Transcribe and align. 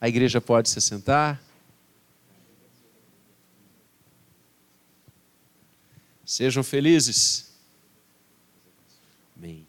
A 0.00 0.08
igreja 0.08 0.40
pode 0.40 0.68
se 0.68 0.80
sentar. 0.80 1.42
Sejam 6.24 6.62
felizes. 6.62 7.52
Amém. 9.36 9.66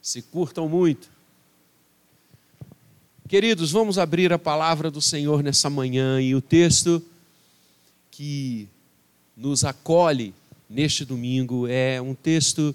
Se 0.00 0.22
curtam 0.22 0.68
muito. 0.68 1.10
Queridos, 3.28 3.72
vamos 3.72 3.98
abrir 3.98 4.32
a 4.32 4.38
palavra 4.38 4.90
do 4.90 5.00
Senhor 5.00 5.42
nessa 5.42 5.70
manhã 5.70 6.20
e 6.20 6.34
o 6.34 6.40
texto 6.40 7.02
que 8.10 8.68
nos 9.36 9.64
acolhe 9.64 10.34
neste 10.68 11.04
domingo 11.04 11.66
é 11.66 12.00
um 12.00 12.14
texto 12.14 12.74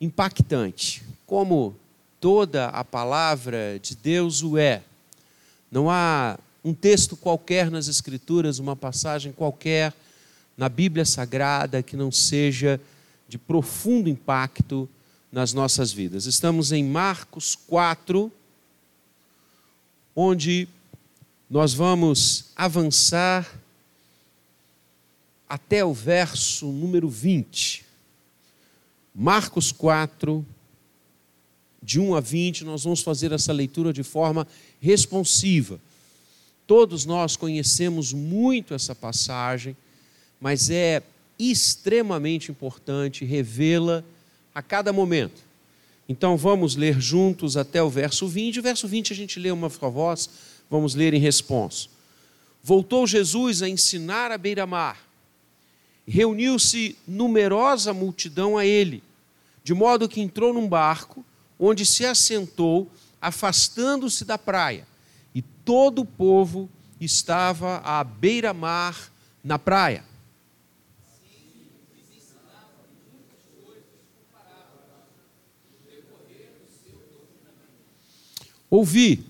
impactante, 0.00 1.02
como 1.24 1.76
toda 2.20 2.66
a 2.68 2.82
palavra 2.82 3.78
de 3.80 3.94
Deus 3.94 4.42
o 4.42 4.58
é. 4.58 4.82
Não 5.70 5.90
há 5.90 6.38
um 6.64 6.74
texto 6.74 7.16
qualquer 7.16 7.70
nas 7.70 7.88
Escrituras, 7.88 8.58
uma 8.58 8.76
passagem 8.76 9.32
qualquer 9.32 9.92
na 10.56 10.68
Bíblia 10.68 11.04
Sagrada 11.04 11.82
que 11.82 11.96
não 11.96 12.10
seja 12.10 12.80
de 13.28 13.38
profundo 13.38 14.08
impacto 14.08 14.88
nas 15.30 15.52
nossas 15.52 15.92
vidas. 15.92 16.26
Estamos 16.26 16.72
em 16.72 16.84
Marcos 16.84 17.54
4, 17.54 18.32
onde 20.14 20.68
nós 21.48 21.74
vamos 21.74 22.46
avançar 22.56 23.48
até 25.48 25.84
o 25.84 25.92
verso 25.92 26.66
número 26.72 27.08
20. 27.08 27.84
Marcos 29.14 29.70
4, 29.72 30.44
de 31.82 32.00
1 32.00 32.14
a 32.14 32.20
20, 32.20 32.64
nós 32.64 32.84
vamos 32.84 33.00
fazer 33.02 33.32
essa 33.32 33.52
leitura 33.52 33.92
de 33.92 34.02
forma 34.02 34.46
responsiva. 34.80 35.80
Todos 36.66 37.04
nós 37.04 37.36
conhecemos 37.36 38.12
muito 38.12 38.74
essa 38.74 38.94
passagem, 38.94 39.76
mas 40.40 40.70
é 40.70 41.02
extremamente 41.38 42.50
importante 42.50 43.24
revê-la 43.24 44.02
a 44.54 44.62
cada 44.62 44.92
momento. 44.92 45.44
Então 46.08 46.36
vamos 46.36 46.76
ler 46.76 47.00
juntos 47.00 47.56
até 47.56 47.82
o 47.82 47.90
verso 47.90 48.26
20. 48.26 48.60
O 48.60 48.62
verso 48.62 48.86
20 48.88 49.12
a 49.12 49.16
gente 49.16 49.38
lê 49.38 49.50
uma 49.50 49.68
voz, 49.68 50.30
vamos 50.70 50.94
ler 50.94 51.14
em 51.14 51.20
responsa. 51.20 51.88
Voltou 52.62 53.06
Jesus 53.06 53.62
a 53.62 53.68
ensinar 53.68 54.30
à 54.32 54.38
beira-mar. 54.38 55.04
Reuniu-se 56.06 56.96
numerosa 57.06 57.92
multidão 57.92 58.56
a 58.56 58.64
ele, 58.64 59.02
de 59.64 59.74
modo 59.74 60.08
que 60.08 60.20
entrou 60.20 60.52
num 60.54 60.68
barco, 60.68 61.24
onde 61.58 61.84
se 61.84 62.04
assentou, 62.04 62.88
afastando-se 63.20 64.24
da 64.24 64.38
praia. 64.38 64.86
E 65.34 65.42
todo 65.42 66.00
o 66.00 66.04
povo 66.04 66.70
estava 67.00 67.78
à 67.78 68.02
beira-mar 68.02 69.10
na 69.42 69.58
praia. 69.58 70.04
Ouvi, 78.68 79.24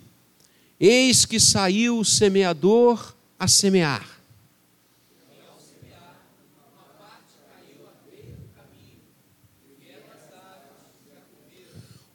eis 0.80 1.24
que 1.24 1.38
saiu 1.38 1.98
o 1.98 2.04
semeador 2.04 3.14
a 3.38 3.46
semear. 3.46 4.15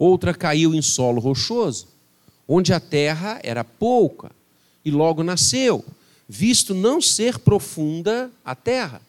Outra 0.02 0.33
caiu 0.33 0.73
em 0.73 0.81
solo 0.81 1.21
rochoso, 1.21 1.88
onde 2.47 2.73
a 2.73 2.80
terra 2.80 3.39
era 3.44 3.63
pouca, 3.63 4.31
e 4.83 4.89
logo 4.89 5.21
nasceu, 5.21 5.85
visto 6.27 6.73
não 6.73 6.99
ser 6.99 7.38
profunda 7.38 8.31
a 8.43 8.55
terra. 8.55 8.99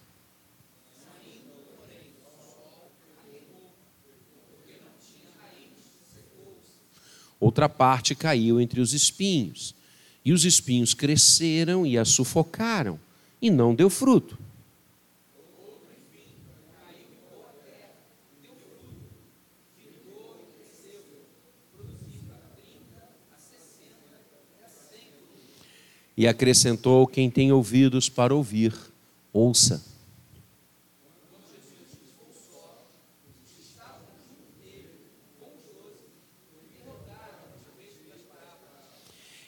Outra 7.40 7.70
parte 7.70 8.14
caiu 8.14 8.60
entre 8.60 8.78
os 8.78 8.92
espinhos, 8.92 9.74
e 10.22 10.30
os 10.30 10.44
espinhos 10.44 10.92
cresceram 10.92 11.86
e 11.86 11.96
a 11.96 12.04
sufocaram, 12.04 13.00
e 13.40 13.48
não 13.48 13.74
deu 13.74 13.88
fruto. 13.88 14.38
E 26.16 26.26
acrescentou: 26.26 27.06
Quem 27.06 27.30
tem 27.30 27.52
ouvidos 27.52 28.08
para 28.08 28.34
ouvir, 28.34 28.74
ouça. 29.32 29.82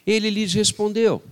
Ele 0.06 0.30
lhes 0.30 0.52
respondeu: 0.52 1.22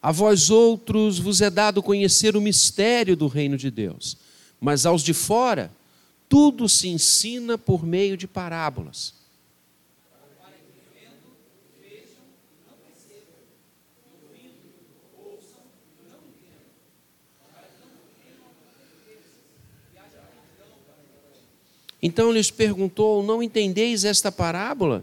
A 0.00 0.10
vós 0.10 0.50
outros 0.50 1.18
vos 1.18 1.40
é 1.40 1.50
dado 1.50 1.82
conhecer 1.82 2.36
o 2.36 2.40
mistério 2.40 3.16
do 3.16 3.26
reino 3.26 3.56
de 3.56 3.70
Deus, 3.70 4.16
mas 4.60 4.86
aos 4.86 5.02
de 5.02 5.12
fora 5.12 5.70
tudo 6.28 6.68
se 6.68 6.88
ensina 6.88 7.56
por 7.58 7.84
meio 7.84 8.16
de 8.16 8.26
parábolas. 8.26 9.14
Então 22.06 22.30
lhes 22.30 22.50
perguntou: 22.50 23.22
Não 23.22 23.42
entendeis 23.42 24.04
esta 24.04 24.30
parábola? 24.30 25.02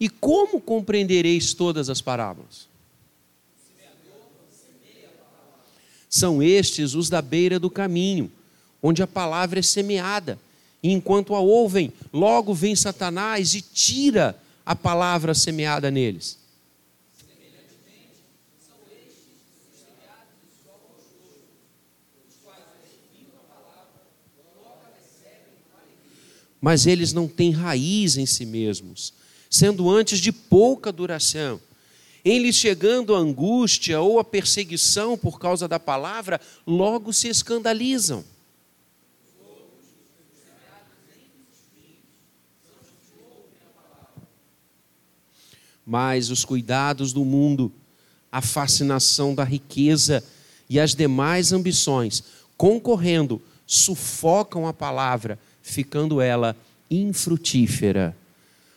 E 0.00 0.08
como 0.08 0.58
compreendereis 0.58 1.52
todas 1.52 1.90
as 1.90 2.00
parábolas? 2.00 2.66
São 6.08 6.42
estes 6.42 6.94
os 6.94 7.10
da 7.10 7.20
beira 7.20 7.58
do 7.58 7.68
caminho, 7.68 8.32
onde 8.82 9.02
a 9.02 9.06
palavra 9.06 9.58
é 9.58 9.62
semeada. 9.62 10.38
E 10.82 10.90
enquanto 10.90 11.34
a 11.34 11.40
ouvem, 11.40 11.92
logo 12.10 12.54
vem 12.54 12.74
Satanás 12.74 13.52
e 13.54 13.60
tira 13.60 14.34
a 14.64 14.74
palavra 14.74 15.34
semeada 15.34 15.90
neles. 15.90 16.38
Mas 26.60 26.86
eles 26.86 27.12
não 27.12 27.28
têm 27.28 27.50
raiz 27.50 28.16
em 28.16 28.26
si 28.26 28.44
mesmos 28.44 29.12
sendo 29.50 29.90
antes 29.90 30.18
de 30.18 30.32
pouca 30.32 30.92
duração. 30.92 31.60
Em 32.24 32.38
lhes 32.38 32.56
chegando 32.56 33.14
a 33.14 33.18
angústia 33.18 34.00
ou 34.00 34.18
a 34.18 34.24
perseguição 34.24 35.16
por 35.16 35.38
causa 35.38 35.66
da 35.66 35.80
palavra, 35.80 36.40
logo 36.66 37.12
se 37.12 37.28
escandalizam. 37.28 38.24
Mas 45.86 46.28
os 46.28 46.44
cuidados 46.44 47.14
do 47.14 47.24
mundo, 47.24 47.72
a 48.30 48.42
fascinação 48.42 49.34
da 49.34 49.42
riqueza 49.42 50.22
e 50.68 50.78
as 50.78 50.94
demais 50.94 51.50
ambições, 51.50 52.22
concorrendo, 52.58 53.40
sufocam 53.66 54.66
a 54.66 54.72
palavra, 54.74 55.38
ficando 55.68 56.20
ela 56.20 56.56
infrutífera. 56.90 58.16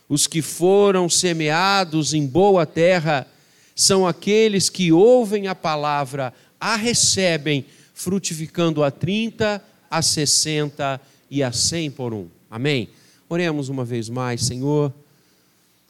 Os 0.08 0.26
que 0.26 0.42
foram 0.42 1.08
semeados 1.08 2.12
em 2.12 2.26
boa 2.26 2.66
terra 2.66 3.26
são 3.74 4.06
aqueles 4.06 4.68
que 4.68 4.92
ouvem 4.92 5.48
a 5.48 5.54
palavra, 5.54 6.34
a 6.60 6.76
recebem, 6.76 7.64
frutificando 7.94 8.82
a 8.82 8.90
30, 8.90 9.62
a 9.90 10.02
60 10.02 11.00
e 11.30 11.42
a 11.42 11.50
100 11.50 11.90
por 11.92 12.12
um. 12.12 12.28
Amém? 12.50 12.90
Oremos 13.28 13.70
uma 13.70 13.84
vez 13.84 14.10
mais, 14.10 14.44
Senhor. 14.44 14.92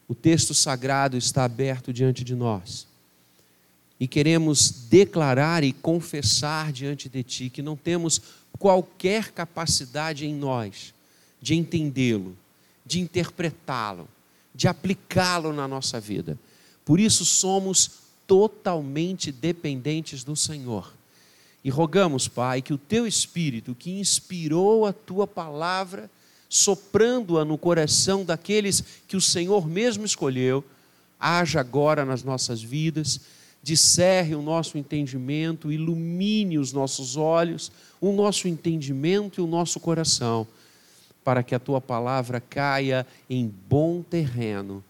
O 0.07 0.15
texto 0.15 0.55
sagrado 0.55 1.17
está 1.17 1.45
aberto 1.45 1.93
diante 1.93 2.23
de 2.23 2.35
nós. 2.37 2.87
E 4.03 4.09
queremos 4.09 4.89
declarar 4.91 5.63
e 5.63 5.73
confessar 5.73 6.73
diante 6.73 7.09
de 7.09 7.23
Ti 7.23 7.49
que 7.49 7.63
não 7.63 7.77
temos 7.77 8.21
qualquer 8.59 9.31
capacidade 9.31 10.27
em 10.27 10.35
nós 10.35 10.93
de 11.41 11.55
entendê-lo, 11.55 12.37
de 12.85 12.99
interpretá-lo, 12.99 14.09
de 14.53 14.67
aplicá-lo 14.67 15.53
na 15.53 15.69
nossa 15.69 16.01
vida. 16.01 16.37
Por 16.85 16.99
isso 16.99 17.25
somos 17.25 17.93
totalmente 18.27 19.31
dependentes 19.31 20.25
do 20.25 20.35
Senhor. 20.35 20.93
E 21.63 21.71
rogamos, 21.71 22.27
Pai, 22.27 22.61
que 22.61 22.75
o 22.75 22.79
teu 22.79 23.07
Espírito, 23.07 23.73
que 23.73 24.01
inspirou 24.01 24.85
a 24.85 24.93
tua 24.93 25.29
palavra, 25.29 26.11
soprando-a 26.49 27.45
no 27.45 27.57
coração 27.57 28.25
daqueles 28.25 28.83
que 29.07 29.17
o 29.17 29.21
Senhor 29.21 29.65
mesmo 29.69 30.05
escolheu, 30.05 30.65
haja 31.21 31.61
agora 31.61 32.05
nas 32.05 32.25
nossas 32.25 32.61
vidas, 32.61 33.21
discerre 33.63 34.35
o 34.35 34.43
nosso 34.43 34.77
entendimento, 34.77 35.71
ilumine 35.71 36.59
os 36.59 36.73
nossos 36.73 37.17
olhos, 37.17 37.71
o 38.01 38.13
nosso 38.13 38.49
entendimento 38.49 39.41
e 39.41 39.45
o 39.45 39.47
nosso 39.47 39.79
coração, 39.79 40.47
para 41.23 41.43
que 41.43 41.55
a 41.55 41.61
tua 41.61 41.81
palavra 41.81 42.41
caia 42.41 43.07
em 43.31 43.47
bom 43.69 44.03
terreno 44.03 44.83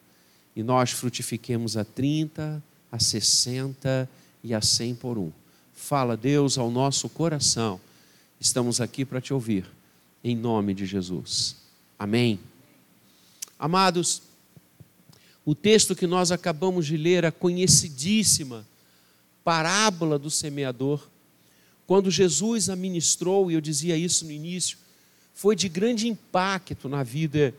e 0.54 0.62
nós 0.62 0.90
frutifiquemos 0.90 1.76
a 1.76 1.84
30, 1.84 2.62
a 2.90 2.98
60 2.98 4.08
e 4.44 4.54
a 4.54 4.60
100 4.60 4.94
por 4.96 5.18
um. 5.18 5.30
Fala, 5.72 6.16
Deus, 6.16 6.58
ao 6.58 6.70
nosso 6.70 7.08
coração. 7.08 7.80
Estamos 8.38 8.80
aqui 8.80 9.04
para 9.04 9.20
te 9.20 9.32
ouvir, 9.32 9.66
em 10.22 10.36
nome 10.36 10.74
de 10.74 10.84
Jesus. 10.84 11.56
Amém. 11.98 12.38
Amados, 13.58 14.22
o 15.44 15.54
texto 15.54 15.96
que 15.96 16.06
nós 16.06 16.30
acabamos 16.30 16.86
de 16.86 16.96
ler, 16.96 17.24
a 17.24 17.32
conhecidíssima 17.32 18.66
parábola 19.44 20.18
do 20.18 20.30
semeador, 20.30 21.08
quando 21.86 22.10
Jesus 22.10 22.68
a 22.68 22.76
ministrou, 22.76 23.50
e 23.50 23.54
eu 23.54 23.60
dizia 23.60 23.96
isso 23.96 24.24
no 24.24 24.30
início, 24.30 24.78
foi 25.34 25.56
de 25.56 25.68
grande 25.68 26.08
impacto 26.08 26.88
na 26.88 27.02
vida 27.02 27.54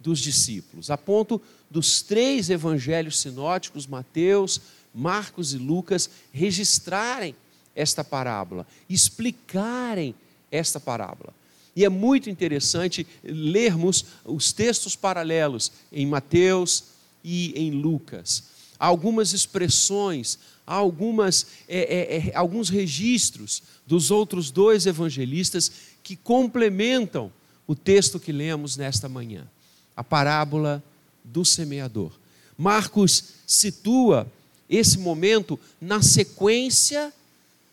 dos 0.00 0.20
discípulos, 0.20 0.90
a 0.90 0.96
ponto 0.96 1.40
dos 1.70 2.00
três 2.00 2.48
evangelhos 2.48 3.18
sinóticos, 3.18 3.86
Mateus, 3.86 4.60
Marcos 4.94 5.52
e 5.52 5.58
Lucas, 5.58 6.08
registrarem 6.32 7.34
esta 7.74 8.02
parábola, 8.02 8.66
explicarem 8.88 10.14
esta 10.50 10.80
parábola. 10.80 11.34
E 11.76 11.84
é 11.84 11.88
muito 11.88 12.30
interessante 12.30 13.06
lermos 13.22 14.04
os 14.24 14.52
textos 14.52 14.96
paralelos 14.96 15.70
em 15.92 16.06
Mateus 16.06 16.84
e 17.28 17.52
em 17.54 17.70
Lucas. 17.70 18.42
Há 18.80 18.86
algumas 18.86 19.34
expressões, 19.34 20.38
há 20.66 20.74
algumas, 20.74 21.46
é, 21.68 21.78
é, 21.78 22.28
é, 22.28 22.34
alguns 22.34 22.70
registros 22.70 23.62
dos 23.86 24.10
outros 24.10 24.50
dois 24.50 24.86
evangelistas 24.86 25.70
que 26.02 26.16
complementam 26.16 27.30
o 27.66 27.74
texto 27.74 28.18
que 28.18 28.32
lemos 28.32 28.78
nesta 28.78 29.10
manhã 29.10 29.46
a 29.94 30.02
parábola 30.02 30.82
do 31.22 31.44
semeador. 31.44 32.12
Marcos 32.56 33.24
situa 33.46 34.26
esse 34.70 34.98
momento 34.98 35.60
na 35.78 36.00
sequência 36.00 37.12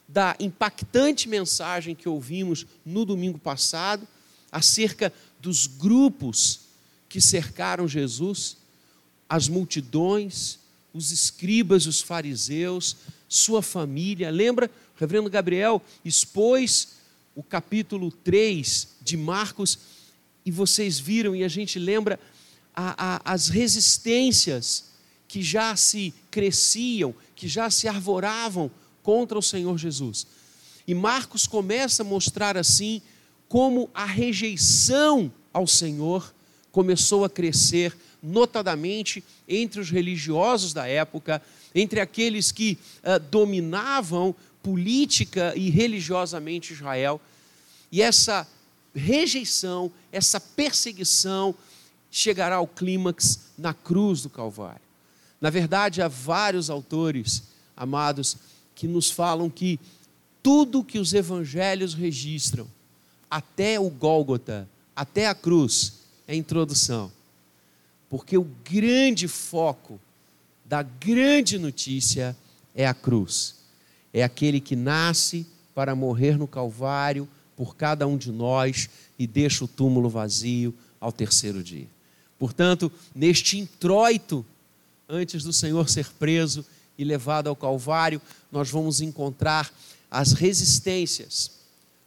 da 0.08 0.36
impactante 0.38 1.30
mensagem 1.30 1.96
que 1.96 2.10
ouvimos 2.10 2.66
no 2.86 3.06
domingo 3.06 3.40
passado 3.40 4.06
acerca 4.52 5.14
dos 5.40 5.66
grupos 5.66 6.62
que 7.08 7.22
cercaram 7.22 7.88
Jesus, 7.88 8.58
as 9.28 9.48
multidões, 9.48 10.60
os 10.94 11.12
escribas, 11.12 11.86
os 11.86 12.02
fariseus, 12.02 12.98
sua 13.28 13.62
família. 13.62 14.30
Lembra? 14.30 14.70
O 14.96 15.00
reverendo 15.00 15.30
Gabriel 15.30 15.82
expôs 16.04 16.96
o 17.36 17.44
capítulo 17.44 18.12
3 18.12 18.88
de 19.02 19.18
Marcos 19.18 19.78
e 20.46 20.52
vocês 20.52 21.00
viram, 21.00 21.36
e 21.36 21.44
a 21.44 21.48
gente 21.48 21.80
lembra 21.80 22.20
a, 22.74 23.16
a, 23.16 23.34
as 23.34 23.50
resistências 23.50 24.86
que 25.28 25.42
já 25.42 25.76
se 25.76 26.14
cresciam, 26.30 27.16
que 27.36 27.48
já 27.48 27.70
se 27.70 27.88
arvoravam 27.88 28.70
contra 29.02 29.38
o 29.38 29.42
Senhor 29.42 29.78
Jesus. 29.78 30.28
E 30.88 30.94
Marcos 30.94 31.48
começa 31.48 32.04
a 32.04 32.06
mostrar 32.06 32.56
assim 32.56 33.02
como 33.50 33.90
a 33.94 34.06
rejeição 34.06 35.32
ao 35.52 35.66
Senhor 35.68 36.34
começou 36.72 37.24
a 37.26 37.30
crescer, 37.30 37.98
notadamente 38.26 39.24
entre 39.48 39.80
os 39.80 39.90
religiosos 39.90 40.74
da 40.74 40.88
época, 40.88 41.42
entre 41.74 42.00
aqueles 42.00 42.52
que 42.52 42.78
uh, 43.04 43.20
dominavam 43.30 44.36
política 44.64 45.54
e 45.56 45.70
religiosamente 45.70 46.74
Israel. 46.74 47.22
E 47.92 48.02
essa 48.02 48.48
rejeição, 48.96 49.92
essa 50.12 50.40
perseguição 50.40 51.54
chegará 52.10 52.56
ao 52.56 52.68
clímax 52.68 53.42
na 53.58 53.74
cruz 53.74 54.22
do 54.22 54.30
Calvário. 54.30 54.82
Na 55.40 55.50
verdade, 55.50 56.02
há 56.02 56.08
vários 56.08 56.70
autores, 56.70 57.44
amados, 57.76 58.38
que 58.74 58.88
nos 58.88 59.12
falam 59.12 59.50
que 59.50 59.80
tudo 60.42 60.84
que 60.84 60.98
os 60.98 61.14
evangelhos 61.14 61.94
registram, 61.94 62.68
até 63.30 63.80
o 63.80 63.90
Gólgota, 63.90 64.68
até 64.96 65.28
a 65.28 65.36
cruz, 65.36 65.94
é 66.28 66.36
introdução. 66.36 67.12
Porque 68.16 68.38
o 68.38 68.48
grande 68.64 69.28
foco 69.28 70.00
da 70.64 70.82
grande 70.82 71.60
notícia 71.60 72.34
é 72.74 72.88
a 72.88 72.94
cruz. 72.94 73.56
É 74.14 74.24
aquele 74.24 74.62
que 74.62 74.74
nasce 74.74 75.46
para 75.74 75.94
morrer 75.94 76.38
no 76.38 76.48
Calvário 76.48 77.28
por 77.58 77.76
cada 77.76 78.08
um 78.08 78.16
de 78.16 78.32
nós 78.32 78.90
e 79.20 79.28
deixa 79.28 79.66
o 79.66 79.68
túmulo 79.68 80.08
vazio 80.08 80.74
ao 80.98 81.12
terceiro 81.12 81.62
dia. 81.62 81.90
Portanto, 82.40 82.90
neste 83.14 83.60
introito, 83.60 84.46
antes 85.10 85.44
do 85.44 85.52
Senhor 85.52 85.90
ser 85.90 86.08
preso 86.14 86.66
e 86.98 87.04
levado 87.04 87.50
ao 87.50 87.56
Calvário, 87.56 88.22
nós 88.50 88.70
vamos 88.70 89.02
encontrar 89.02 89.70
as 90.10 90.32
resistências 90.32 91.52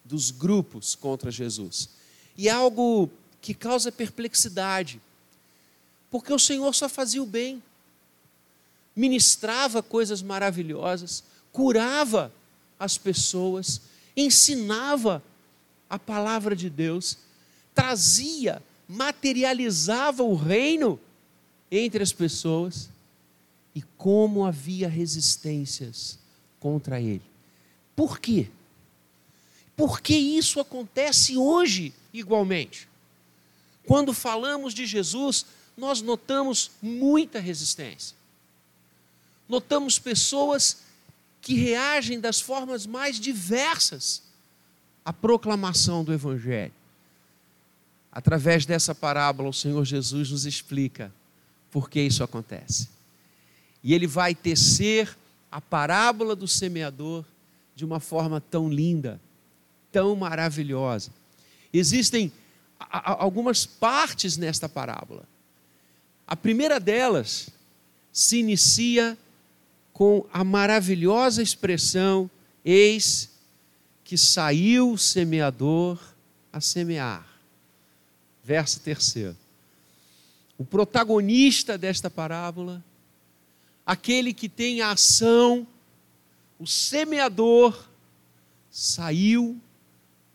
dos 0.03 0.31
grupos 0.31 0.95
contra 0.95 1.31
Jesus. 1.31 1.91
E 2.35 2.49
algo 2.49 3.11
que 3.43 3.53
causa 3.53 3.93
perplexidade, 3.93 5.03
porque 6.11 6.33
o 6.33 6.39
Senhor 6.39 6.75
só 6.75 6.89
fazia 6.89 7.23
o 7.23 7.27
bem, 7.27 7.63
ministrava 8.95 9.83
coisas 9.83 10.23
maravilhosas, 10.23 11.23
curava 11.53 12.33
as 12.79 12.97
pessoas, 12.97 13.81
ensinava 14.17 15.23
a 15.89 15.99
palavra 15.99 16.55
de 16.57 16.69
Deus, 16.69 17.19
trazia, 17.75 18.63
materializava 18.89 20.23
o 20.23 20.35
reino 20.35 20.99
entre 21.71 22.03
as 22.03 22.13
pessoas 22.13 22.89
e 23.75 23.83
como 23.97 24.45
havia 24.45 24.89
resistências 24.89 26.19
contra 26.59 27.01
ele. 27.01 27.23
Por 27.95 28.19
quê? 28.19 28.49
Por 29.77 30.01
que 30.01 30.17
isso 30.17 30.59
acontece 30.59 31.37
hoje 31.37 31.95
igualmente? 32.13 32.89
Quando 33.87 34.13
falamos 34.13 34.75
de 34.75 34.85
Jesus, 34.87 35.47
nós 35.79 36.03
notamos 36.03 36.73
muita 36.83 37.39
resistência. 37.39 38.17
Notamos 39.49 39.99
pessoas 39.99 40.79
que 41.41 41.55
reagem 41.55 42.19
das 42.19 42.41
formas 42.41 42.85
mais 42.85 43.19
diversas 43.19 44.23
a 45.05 45.13
proclamação 45.13 46.05
do 46.05 46.13
Evangelho. 46.13 46.73
Através 48.11 48.67
dessa 48.67 48.93
parábola, 48.95 49.49
o 49.49 49.55
Senhor 49.55 49.85
Jesus 49.85 50.33
nos 50.33 50.45
explica 50.45 51.13
por 51.71 51.89
que 51.89 52.01
isso 52.01 52.25
acontece. 52.25 52.89
E 53.83 53.95
ele 53.95 54.07
vai 54.07 54.35
tecer 54.35 55.17
a 55.51 55.61
parábola 55.61 56.35
do 56.35 56.49
semeador 56.49 57.25
de 57.77 57.85
uma 57.85 58.01
forma 58.01 58.41
tão 58.41 58.69
linda, 58.69 59.21
tão 59.93 60.17
maravilhosa. 60.17 61.13
Existem 61.73 62.33
algumas 62.79 63.65
partes 63.65 64.37
nesta 64.37 64.69
parábola. 64.69 65.25
A 66.29 66.37
primeira 66.37 66.79
delas 66.79 67.49
se 68.13 68.37
inicia 68.37 69.17
com 69.95 70.27
a 70.31 70.45
maravilhosa 70.45 71.43
expressão: 71.43 72.31
Eis 72.63 73.31
que 74.05 74.19
saiu 74.19 74.93
o 74.93 74.99
semeador 74.99 75.99
a 76.53 76.61
semear. 76.61 77.27
Verso 78.45 78.81
terceiro. 78.81 79.37
O 80.59 80.65
protagonista 80.67 81.79
desta 81.79 82.11
parábola, 82.11 82.85
aquele 83.87 84.35
que 84.35 84.51
tem 84.51 84.83
a 84.83 84.91
ação, 84.91 85.67
o 86.59 86.67
semeador, 86.67 87.89
saiu 88.71 89.59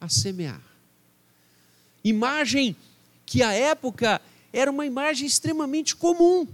a 0.02 0.10
semear. 0.10 0.62
Imagem 2.04 2.76
que 3.26 3.44
à 3.44 3.54
época 3.54 4.20
era 4.54 4.70
uma 4.70 4.86
imagem 4.86 5.26
extremamente 5.26 5.96
comum. 5.96 6.48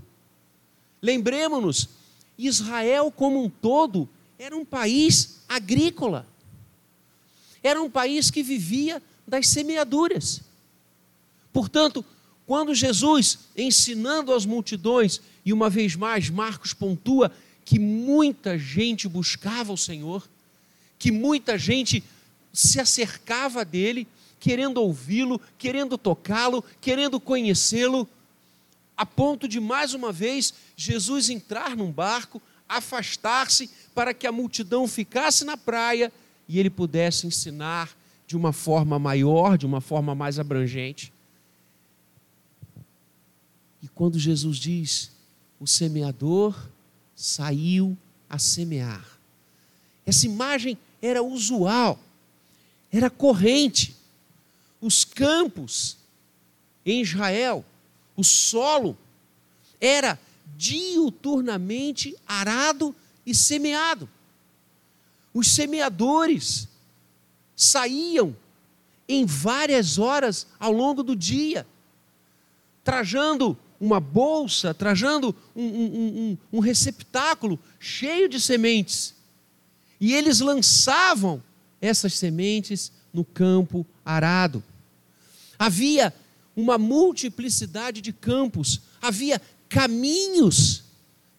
Lembremos-nos, 1.02 1.90
Israel 2.38 3.12
como 3.12 3.44
um 3.44 3.50
todo 3.50 4.08
era 4.40 4.56
um 4.56 4.64
país 4.64 5.42
agrícola. 5.50 6.26
Era 7.62 7.82
um 7.82 7.90
país 7.90 8.32
que 8.32 8.42
vivia 8.42 9.04
das 9.28 9.48
semeaduras. 9.48 10.42
Portanto, 11.52 12.06
quando 12.48 12.74
Jesus, 12.74 13.40
ensinando 13.56 14.34
as 14.34 14.46
multidões, 14.46 15.22
e 15.46 15.52
uma 15.52 15.70
vez 15.70 15.96
mais 15.96 16.30
Marcos 16.30 16.74
pontua 16.74 17.32
que 17.66 17.78
muita 17.78 18.58
gente 18.58 19.08
buscava 19.08 19.74
o 19.74 19.78
Senhor, 19.78 20.28
que 20.98 21.12
muita 21.12 21.58
gente 21.58 22.04
se 22.54 22.80
acercava 22.80 23.64
dele, 23.64 24.08
querendo 24.40 24.78
ouvi-lo, 24.78 25.40
querendo 25.58 25.98
tocá-lo, 25.98 26.64
querendo 26.80 27.20
conhecê-lo, 27.20 28.08
a 28.96 29.06
ponto 29.06 29.48
de 29.48 29.60
mais 29.60 29.94
uma 29.94 30.12
vez 30.12 30.54
Jesus 30.76 31.30
entrar 31.30 31.76
num 31.76 31.92
barco, 31.92 32.42
afastar-se 32.68 33.70
para 33.96 34.14
que 34.14 34.28
a 34.28 34.32
multidão 34.32 34.88
ficasse 34.88 35.44
na 35.44 35.58
praia 35.58 36.12
e 36.48 36.60
ele 36.60 36.70
pudesse 36.70 37.26
ensinar 37.26 37.96
de 38.28 38.36
uma 38.38 38.54
forma 38.54 39.00
maior, 39.00 39.58
de 39.58 39.66
uma 39.66 39.82
forma 39.82 40.14
mais 40.14 40.38
abrangente. 40.38 41.12
E 43.82 43.88
quando 43.88 44.20
Jesus 44.20 44.58
diz: 44.58 45.12
o 45.60 45.66
semeador 45.66 46.56
saiu 47.16 47.98
a 48.30 48.38
semear. 48.38 49.06
Essa 50.06 50.26
imagem 50.26 50.78
era 51.02 51.24
usual, 51.24 52.00
era 52.92 53.10
corrente. 53.10 53.96
Os 54.82 55.04
campos 55.04 55.98
em 56.86 57.02
Israel, 57.02 57.66
o 58.16 58.24
solo, 58.24 58.98
era 59.80 60.20
diuturnamente 60.58 62.16
arado 62.28 62.96
e 63.26 63.36
semeado. 63.36 64.10
Os 65.34 65.50
semeadores 65.52 66.68
saíam 67.56 68.36
em 69.08 69.26
várias 69.26 69.98
horas 69.98 70.48
ao 70.60 70.72
longo 70.72 71.04
do 71.04 71.16
dia, 71.16 71.66
trajando 72.84 73.58
uma 73.80 74.00
bolsa, 74.00 74.74
trajando 74.74 75.36
um, 75.56 75.64
um, 75.64 75.86
um, 75.94 76.38
um 76.54 76.60
receptáculo 76.60 77.60
cheio 77.80 78.28
de 78.28 78.40
sementes. 78.40 79.16
E 80.00 80.14
eles 80.14 80.40
lançavam 80.40 81.42
essas 81.82 82.14
sementes 82.14 82.92
no 83.14 83.24
campo 83.24 83.86
arado. 84.06 84.64
Havia 85.58 86.14
uma 86.56 86.78
multiplicidade 86.78 88.02
de 88.02 88.12
campos, 88.12 88.82
havia 89.02 89.42
caminhos 89.68 90.84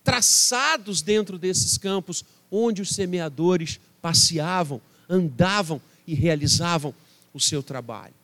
traçados 0.03 1.03
dentro 1.03 1.39
desses 1.39 1.77
campos, 1.77 2.25
onde 2.51 2.83
os 2.83 2.91
semeadores 2.91 3.79
passeavam, 4.01 4.81
andavam 5.09 5.81
e 6.07 6.15
realizavam 6.15 6.95
o 7.33 7.41
seu 7.41 7.63
trabalho. 7.63 8.15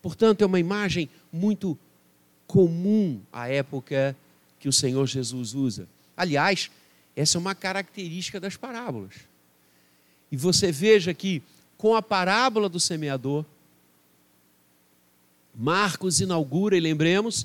Portanto, 0.00 0.42
é 0.42 0.46
uma 0.46 0.60
imagem 0.60 1.08
muito 1.32 1.78
comum 2.46 3.20
à 3.32 3.48
época 3.48 4.16
que 4.60 4.68
o 4.68 4.72
Senhor 4.72 5.06
Jesus 5.06 5.54
usa. 5.54 5.88
Aliás, 6.16 6.70
essa 7.16 7.38
é 7.38 7.40
uma 7.40 7.54
característica 7.54 8.38
das 8.38 8.56
parábolas. 8.56 9.14
E 10.30 10.36
você 10.36 10.70
veja 10.70 11.12
que 11.12 11.42
com 11.82 11.96
a 11.96 12.00
parábola 12.00 12.68
do 12.68 12.78
semeador, 12.78 13.44
Marcos 15.52 16.20
inaugura, 16.20 16.76
e 16.76 16.80
lembremos 16.80 17.44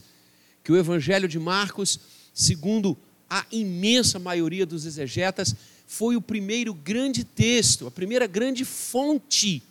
que 0.64 0.72
o 0.72 0.78
Evangelho 0.78 1.28
de 1.28 1.40
Marcos, 1.40 2.00
segundo 2.36 2.96
a 3.28 3.48
imensa 3.52 4.20
maioria 4.20 4.64
dos 4.64 4.86
exegetas, 4.86 5.56
foi 5.88 6.16
o 6.16 6.22
primeiro 6.22 6.72
grande 6.72 7.24
texto, 7.24 7.88
a 7.88 7.90
primeira 7.90 8.28
grande 8.28 8.64
fonte 8.64 9.64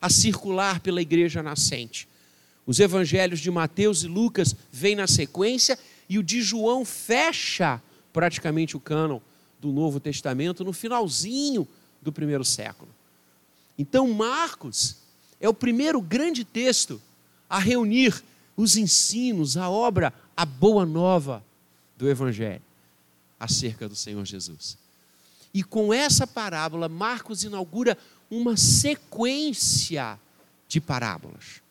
a 0.00 0.08
circular 0.08 0.80
pela 0.80 1.02
igreja 1.02 1.42
nascente. 1.42 2.08
Os 2.66 2.80
evangelhos 2.80 3.40
de 3.40 3.50
Mateus 3.50 4.04
e 4.04 4.06
Lucas 4.06 4.56
vêm 4.72 4.96
na 4.96 5.06
sequência 5.06 5.78
e 6.08 6.18
o 6.18 6.22
de 6.22 6.40
João 6.40 6.82
fecha 6.82 7.78
praticamente 8.10 8.74
o 8.74 8.80
cânon 8.80 9.20
do 9.60 9.70
Novo 9.70 10.00
Testamento 10.00 10.64
no 10.64 10.72
finalzinho 10.72 11.68
do 12.00 12.10
primeiro 12.10 12.42
século. 12.42 12.96
Então, 13.78 14.12
Marcos 14.12 14.96
é 15.40 15.48
o 15.48 15.54
primeiro 15.54 16.00
grande 16.00 16.44
texto 16.44 17.00
a 17.48 17.58
reunir 17.58 18.22
os 18.56 18.76
ensinos, 18.76 19.56
a 19.56 19.70
obra, 19.70 20.12
a 20.36 20.44
boa 20.44 20.84
nova 20.84 21.44
do 21.96 22.08
Evangelho 22.08 22.62
acerca 23.38 23.88
do 23.88 23.94
Senhor 23.94 24.24
Jesus. 24.24 24.76
E 25.54 25.62
com 25.62 25.94
essa 25.94 26.26
parábola, 26.26 26.88
Marcos 26.88 27.44
inaugura 27.44 27.96
uma 28.30 28.56
sequência 28.56 30.18
de 30.66 30.80
parábolas. 30.80 31.62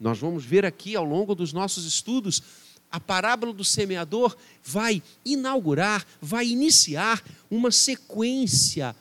Nós 0.00 0.18
vamos 0.18 0.44
ver 0.44 0.64
aqui 0.64 0.94
ao 0.94 1.04
longo 1.04 1.34
dos 1.34 1.52
nossos 1.52 1.84
estudos, 1.84 2.42
a 2.90 2.98
parábola 2.98 3.52
do 3.52 3.64
semeador 3.64 4.34
vai 4.64 5.02
inaugurar, 5.24 6.06
vai 6.22 6.46
iniciar 6.46 7.22
uma 7.50 7.70
sequência 7.70 8.96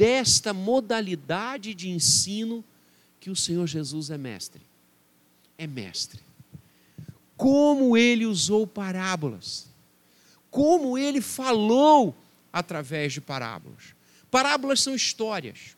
desta 0.00 0.54
modalidade 0.54 1.74
de 1.74 1.90
ensino 1.90 2.64
que 3.20 3.28
o 3.28 3.36
Senhor 3.36 3.66
Jesus 3.66 4.08
é 4.08 4.16
mestre. 4.16 4.62
É 5.58 5.66
mestre. 5.66 6.20
Como 7.36 7.98
ele 7.98 8.24
usou 8.24 8.66
parábolas, 8.66 9.66
como 10.50 10.96
ele 10.96 11.20
falou 11.20 12.16
através 12.50 13.12
de 13.12 13.20
parábolas. 13.20 13.94
Parábolas 14.30 14.80
são 14.80 14.94
histórias, 14.94 15.76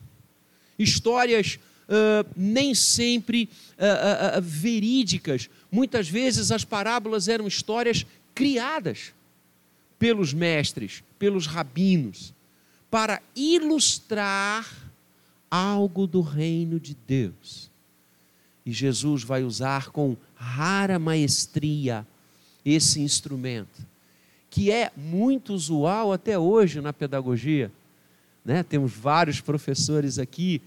histórias 0.78 1.58
uh, 1.88 2.24
nem 2.36 2.76
sempre 2.76 3.50
uh, 3.72 4.38
uh, 4.38 4.40
verídicas. 4.40 5.50
Muitas 5.68 6.08
vezes 6.08 6.52
as 6.52 6.64
parábolas 6.64 7.26
eram 7.26 7.48
histórias 7.48 8.06
criadas 8.36 9.12
pelos 9.98 10.32
mestres, 10.32 11.02
pelos 11.18 11.48
rabinos, 11.48 12.32
para 12.92 13.22
ilustrar 13.34 14.70
algo 15.50 16.06
do 16.06 16.20
reino 16.20 16.78
de 16.78 16.94
Deus. 16.94 17.70
E 18.66 18.70
Jesus 18.70 19.22
vai 19.22 19.42
usar 19.42 19.88
com 19.88 20.14
rara 20.34 20.98
maestria 20.98 22.06
esse 22.62 23.00
instrumento, 23.00 23.80
que 24.50 24.70
é 24.70 24.92
muito 24.94 25.54
usual 25.54 26.12
até 26.12 26.38
hoje 26.38 26.82
na 26.82 26.92
pedagogia. 26.92 27.72
Né? 28.44 28.62
Temos 28.62 28.92
vários 28.92 29.40
professores 29.40 30.18
aqui 30.18 30.60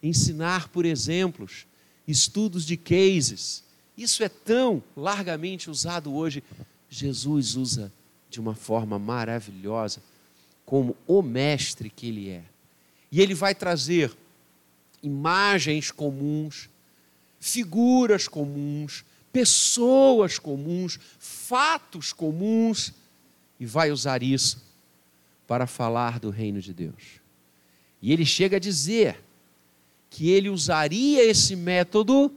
ensinar 0.00 0.68
por 0.68 0.86
exemplos, 0.86 1.66
estudos 2.06 2.64
de 2.64 2.76
cases. 2.76 3.64
Isso 3.98 4.22
é 4.22 4.28
tão 4.28 4.80
largamente 4.96 5.68
usado 5.68 6.14
hoje. 6.14 6.44
Jesus 6.88 7.56
usa 7.56 7.92
de 8.30 8.38
uma 8.38 8.54
forma 8.54 9.00
maravilhosa, 9.00 10.00
como 10.64 10.96
o 11.06 11.22
mestre 11.22 11.90
que 11.90 12.08
ele 12.08 12.30
é. 12.30 12.42
E 13.10 13.20
ele 13.20 13.34
vai 13.34 13.54
trazer 13.54 14.12
imagens 15.02 15.90
comuns, 15.90 16.68
figuras 17.38 18.28
comuns, 18.28 19.04
pessoas 19.32 20.38
comuns, 20.38 20.98
fatos 21.18 22.12
comuns, 22.12 22.92
e 23.58 23.66
vai 23.66 23.90
usar 23.90 24.22
isso 24.22 24.62
para 25.46 25.66
falar 25.66 26.18
do 26.18 26.30
reino 26.30 26.60
de 26.60 26.72
Deus. 26.72 27.20
E 28.00 28.12
ele 28.12 28.24
chega 28.24 28.56
a 28.56 28.60
dizer 28.60 29.22
que 30.10 30.30
ele 30.30 30.48
usaria 30.48 31.24
esse 31.24 31.54
método 31.56 32.32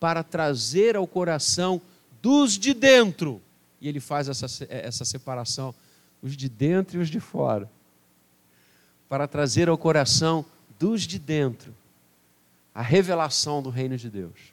para 0.00 0.22
trazer 0.22 0.96
ao 0.96 1.06
coração 1.06 1.80
dos 2.22 2.58
de 2.58 2.74
dentro. 2.74 3.40
E 3.80 3.88
ele 3.88 4.00
faz 4.00 4.28
essa, 4.28 4.46
essa 4.68 5.04
separação, 5.04 5.74
os 6.22 6.36
de 6.36 6.48
dentro 6.48 6.98
e 6.98 7.00
os 7.00 7.08
de 7.08 7.20
fora. 7.20 7.70
Para 9.08 9.28
trazer 9.28 9.68
ao 9.68 9.78
coração 9.78 10.44
dos 10.78 11.02
de 11.02 11.18
dentro 11.18 11.74
a 12.74 12.82
revelação 12.82 13.62
do 13.62 13.70
reino 13.70 13.96
de 13.96 14.10
Deus. 14.10 14.52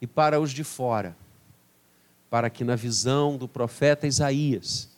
E 0.00 0.06
para 0.06 0.40
os 0.40 0.52
de 0.52 0.62
fora, 0.62 1.16
para 2.30 2.48
que 2.48 2.64
na 2.64 2.76
visão 2.76 3.36
do 3.36 3.48
profeta 3.48 4.06
Isaías, 4.06 4.88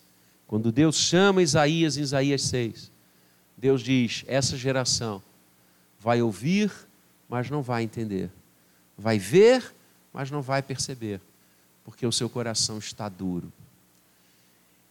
quando 0.47 0.71
Deus 0.71 0.97
chama 0.97 1.43
Isaías 1.43 1.97
em 1.97 2.03
Isaías 2.03 2.43
6, 2.43 2.93
Deus 3.57 3.83
diz: 3.83 4.25
essa 4.27 4.57
geração 4.57 5.23
vai 5.99 6.21
ouvir, 6.21 6.71
mas 7.29 7.49
não 7.49 7.63
vai 7.63 7.83
entender, 7.83 8.31
vai 8.97 9.19
ver, 9.19 9.75
mas 10.13 10.31
não 10.31 10.43
vai 10.43 10.63
perceber, 10.63 11.21
porque 11.83 12.07
o 12.07 12.13
seu 12.13 12.29
coração 12.29 12.79
está 12.79 13.09
duro. 13.09 13.51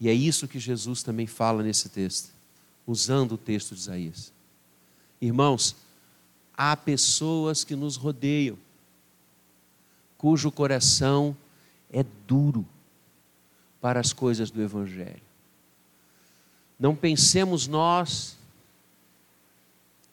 E 0.04 0.10
é 0.10 0.14
isso 0.14 0.50
que 0.50 0.60
Jesus 0.60 1.02
também 1.02 1.26
fala 1.26 1.64
nesse 1.64 1.88
texto, 1.88 2.34
usando 2.86 3.36
o 3.36 3.38
texto 3.38 3.74
de 3.74 3.80
Isaías. 3.80 4.34
Irmãos, 5.22 5.78
há 6.58 6.76
pessoas 6.76 7.64
que 7.64 7.74
nos 7.74 7.96
rodeiam, 7.96 8.58
cujo 10.18 10.52
coração 10.52 11.34
é 11.90 12.04
duro 12.28 12.68
para 13.80 14.02
as 14.02 14.12
coisas 14.12 14.52
do 14.52 14.62
Evangelho. 14.62 15.22
Não 16.78 16.98
pensemos 16.98 17.66
nós 17.66 18.38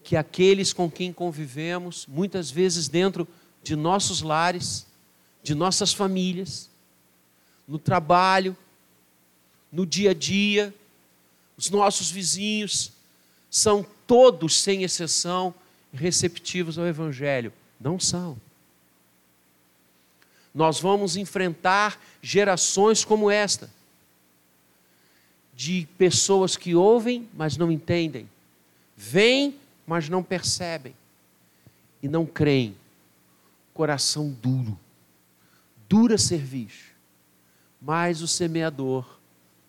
que 0.05 0.15
aqueles 0.15 0.73
com 0.73 0.89
quem 0.89 1.13
convivemos, 1.13 2.07
muitas 2.07 2.49
vezes 2.49 2.87
dentro 2.87 3.27
de 3.61 3.75
nossos 3.75 4.23
lares, 4.23 4.87
de 5.43 5.53
nossas 5.53 5.93
famílias, 5.93 6.71
no 7.67 7.77
trabalho, 7.77 8.57
no 9.73 9.87
dia 9.87 10.11
a 10.11 10.15
dia, 10.15 10.75
os 11.57 11.71
nossos 11.71 12.11
vizinhos, 12.11 12.93
são 13.51 13.85
todos, 14.07 14.61
sem 14.61 14.83
exceção, 14.83 15.55
receptivos 15.93 16.79
ao 16.79 16.87
Evangelho. 16.87 17.53
Não 17.81 17.99
são. 17.99 18.37
Nós 20.55 20.81
vamos 20.81 21.17
enfrentar 21.17 22.01
gerações 22.23 23.05
como 23.05 23.31
esta, 23.31 23.71
de 25.55 25.87
pessoas 25.99 26.57
que 26.57 26.75
ouvem, 26.75 27.29
mas 27.35 27.57
não 27.57 27.71
entendem, 27.71 28.29
veem, 28.97 29.55
mas 29.87 30.09
não 30.09 30.23
percebem 30.23 30.95
e 32.03 32.09
não 32.09 32.25
creem. 32.25 32.75
Coração 33.75 34.31
duro, 34.43 34.79
dura 35.89 36.17
cerviz. 36.17 36.91
Mas 37.81 38.21
o 38.21 38.29
semeador 38.29 39.20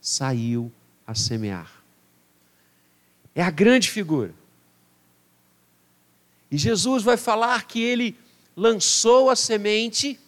saiu 0.01 0.71
a 1.05 1.13
semear. 1.15 1.71
É 3.33 3.41
a 3.41 3.51
grande 3.51 3.89
figura. 3.89 4.33
E 6.49 6.57
Jesus 6.57 7.03
vai 7.03 7.15
falar 7.15 7.65
que 7.65 7.81
ele 7.81 8.17
lançou 8.57 9.29
a 9.29 9.35
semente, 9.35 10.19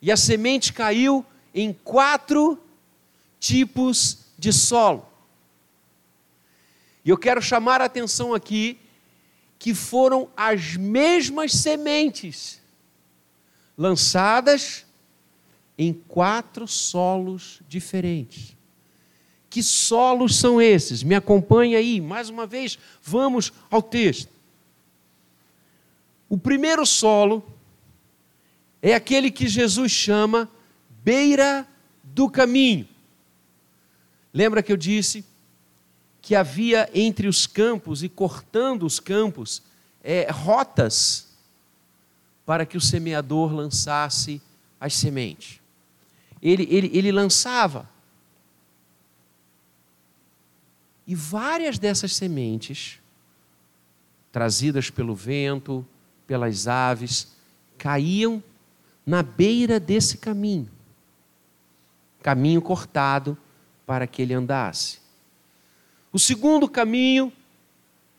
e 0.00 0.12
a 0.12 0.16
semente 0.16 0.72
caiu 0.72 1.26
em 1.52 1.72
quatro 1.72 2.62
tipos 3.40 4.18
de 4.38 4.52
solo. 4.52 5.08
E 7.04 7.10
eu 7.10 7.18
quero 7.18 7.42
chamar 7.42 7.80
a 7.80 7.86
atenção 7.86 8.34
aqui 8.34 8.78
que 9.58 9.74
foram 9.74 10.30
as 10.36 10.76
mesmas 10.76 11.52
sementes 11.52 12.60
lançadas 13.76 14.85
em 15.78 15.92
quatro 15.92 16.66
solos 16.66 17.60
diferentes. 17.68 18.56
Que 19.48 19.62
solos 19.62 20.36
são 20.36 20.60
esses? 20.60 21.02
Me 21.02 21.14
acompanhe 21.14 21.76
aí, 21.76 22.00
mais 22.00 22.28
uma 22.28 22.46
vez, 22.46 22.78
vamos 23.02 23.52
ao 23.70 23.82
texto. 23.82 24.28
O 26.28 26.36
primeiro 26.36 26.84
solo 26.84 27.44
é 28.82 28.94
aquele 28.94 29.30
que 29.30 29.46
Jesus 29.46 29.92
chama 29.92 30.48
beira 31.02 31.66
do 32.02 32.28
caminho. 32.28 32.88
Lembra 34.32 34.62
que 34.62 34.72
eu 34.72 34.76
disse 34.76 35.24
que 36.20 36.34
havia 36.34 36.90
entre 36.92 37.28
os 37.28 37.46
campos 37.46 38.02
e 38.02 38.08
cortando 38.08 38.84
os 38.84 38.98
campos 38.98 39.62
é, 40.02 40.28
rotas 40.30 41.28
para 42.44 42.66
que 42.66 42.76
o 42.76 42.80
semeador 42.80 43.52
lançasse 43.52 44.42
as 44.80 44.94
sementes. 44.94 45.60
Ele, 46.42 46.66
ele, 46.70 46.90
ele 46.92 47.12
lançava. 47.12 47.88
E 51.06 51.14
várias 51.14 51.78
dessas 51.78 52.14
sementes, 52.14 52.98
trazidas 54.32 54.90
pelo 54.90 55.14
vento, 55.14 55.86
pelas 56.26 56.66
aves, 56.66 57.34
caíam 57.78 58.42
na 59.04 59.22
beira 59.22 59.78
desse 59.78 60.18
caminho 60.18 60.68
caminho 62.26 62.60
cortado 62.60 63.38
para 63.86 64.04
que 64.04 64.20
ele 64.20 64.34
andasse. 64.34 64.98
O 66.12 66.18
segundo 66.18 66.68
caminho, 66.68 67.32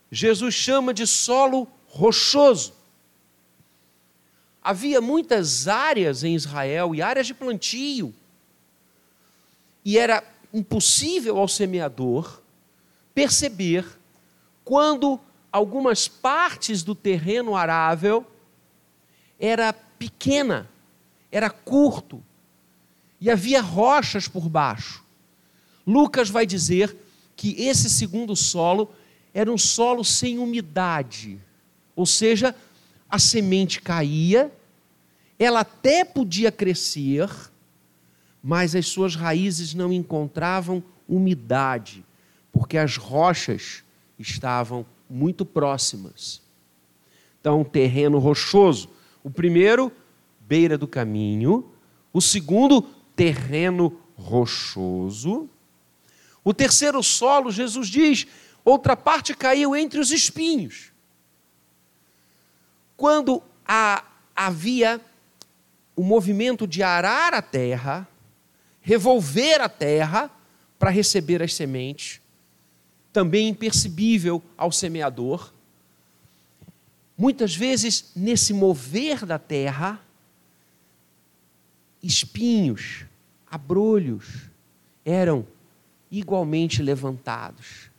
Jesus 0.10 0.56
chama 0.56 0.94
de 0.94 1.06
solo 1.06 1.68
rochoso. 1.88 2.74
Havia 4.68 5.00
muitas 5.00 5.70
áreas 5.70 6.26
em 6.26 6.36
Israel 6.36 6.94
e 6.94 7.02
áreas 7.02 7.26
de 7.26 7.34
plantio, 7.34 8.14
e 9.86 9.98
era 9.98 10.22
impossível 10.54 11.38
ao 11.38 11.48
semeador 11.48 12.42
perceber 13.16 13.86
quando 14.66 15.18
algumas 15.54 16.10
partes 16.10 16.84
do 16.84 16.94
terreno 16.94 17.56
arável 17.56 18.30
era 19.40 19.72
pequena, 19.72 20.70
era 21.32 21.50
curto 21.50 22.22
e 23.22 23.32
havia 23.32 23.62
rochas 23.62 24.28
por 24.28 24.50
baixo. 24.50 25.02
Lucas 25.88 26.30
vai 26.30 26.46
dizer 26.46 26.94
que 27.38 27.56
esse 27.58 27.90
segundo 27.90 28.36
solo 28.36 28.94
era 29.34 29.50
um 29.50 29.58
solo 29.58 30.04
sem 30.04 30.38
umidade, 30.38 31.40
ou 31.96 32.06
seja, 32.06 32.54
a 33.10 33.18
semente 33.18 33.82
caía, 33.82 34.52
ela 35.40 35.60
até 35.62 36.04
podia 36.04 36.52
crescer, 36.52 37.30
mas 38.42 38.76
as 38.76 38.88
suas 38.88 39.16
raízes 39.16 39.74
não 39.74 39.94
encontravam 39.94 40.84
umidade, 41.08 42.04
porque 42.52 42.78
as 42.78 42.98
rochas 42.98 43.84
estavam 44.18 44.86
muito 45.10 45.46
próximas. 45.46 46.42
Então, 47.40 47.64
terreno 47.64 48.18
rochoso. 48.18 48.90
O 49.24 49.30
primeiro, 49.30 49.92
beira 50.42 50.78
do 50.78 50.88
caminho. 50.88 51.72
O 52.12 52.20
segundo, 52.20 52.82
terreno 53.16 54.00
rochoso. 54.16 55.50
O 56.44 56.54
terceiro 56.54 57.02
solo, 57.04 57.52
Jesus 57.52 57.88
diz, 57.88 58.26
outra 58.66 58.98
parte 58.98 59.36
caiu 59.36 59.76
entre 59.76 60.00
os 60.00 60.12
espinhos. 60.12 60.92
Quando 62.96 63.44
a, 63.66 64.04
havia 64.36 65.00
o 65.98 66.04
movimento 66.04 66.68
de 66.68 66.84
arar 66.84 67.34
a 67.34 67.42
terra, 67.42 68.08
revolver 68.80 69.60
a 69.60 69.68
terra 69.68 70.30
para 70.78 70.92
receber 70.92 71.42
as 71.42 71.56
sementes, 71.56 72.22
também 73.12 73.50
impercebível 73.50 74.42
ao 74.56 74.72
semeador. 74.72 75.52
Muitas 77.18 77.56
vezes, 77.56 78.12
nesse 78.16 78.54
mover 78.54 79.26
da 79.26 79.40
terra, 79.40 80.00
espinhos, 82.04 83.06
abrolhos 83.50 84.52
eram 85.04 85.48
igualmente 86.12 86.84
levantados. 86.84 87.90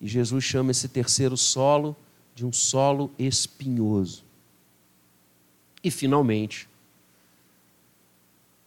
E 0.00 0.08
Jesus 0.08 0.42
chama 0.42 0.70
esse 0.70 0.88
terceiro 0.88 1.36
solo 1.36 1.94
de 2.34 2.46
um 2.46 2.52
solo 2.54 3.12
espinhoso. 3.18 4.31
E 5.82 5.90
finalmente, 5.90 6.68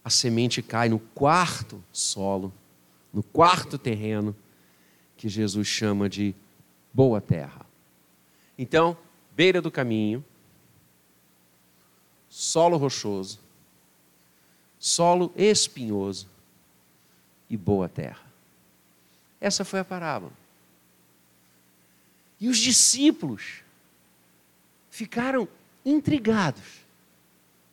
a 0.04 0.10
semente 0.10 0.62
cai 0.62 0.88
no 0.88 0.98
quarto 0.98 1.82
solo, 1.92 2.52
no 3.12 3.22
quarto 3.22 3.78
terreno, 3.78 4.36
que 5.16 5.28
Jesus 5.28 5.66
chama 5.66 6.08
de 6.08 6.34
boa 6.92 7.20
terra. 7.20 7.66
Então, 8.58 8.96
beira 9.34 9.60
do 9.60 9.70
caminho, 9.70 10.24
solo 12.28 12.76
rochoso, 12.76 13.40
solo 14.78 15.32
espinhoso 15.36 16.28
e 17.48 17.56
boa 17.56 17.88
terra. 17.88 18.24
Essa 19.40 19.64
foi 19.64 19.80
a 19.80 19.84
parábola. 19.84 20.32
E 22.38 22.48
os 22.48 22.58
discípulos 22.58 23.62
ficaram 24.90 25.48
intrigados. 25.84 26.85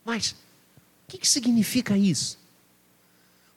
Mas 0.04 0.32
o 0.32 0.36
que, 1.08 1.18
que 1.18 1.28
significa 1.28 1.98
isso? 1.98 2.38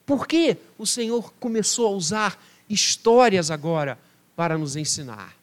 Por 0.05 0.27
que 0.27 0.57
o 0.79 0.87
Senhor 0.87 1.33
começou 1.41 1.89
a 1.89 1.91
usar 1.91 2.43
histórias 2.69 3.51
agora 3.51 3.99
para 4.37 4.57
nos 4.57 4.77
ensinar? 4.77 5.35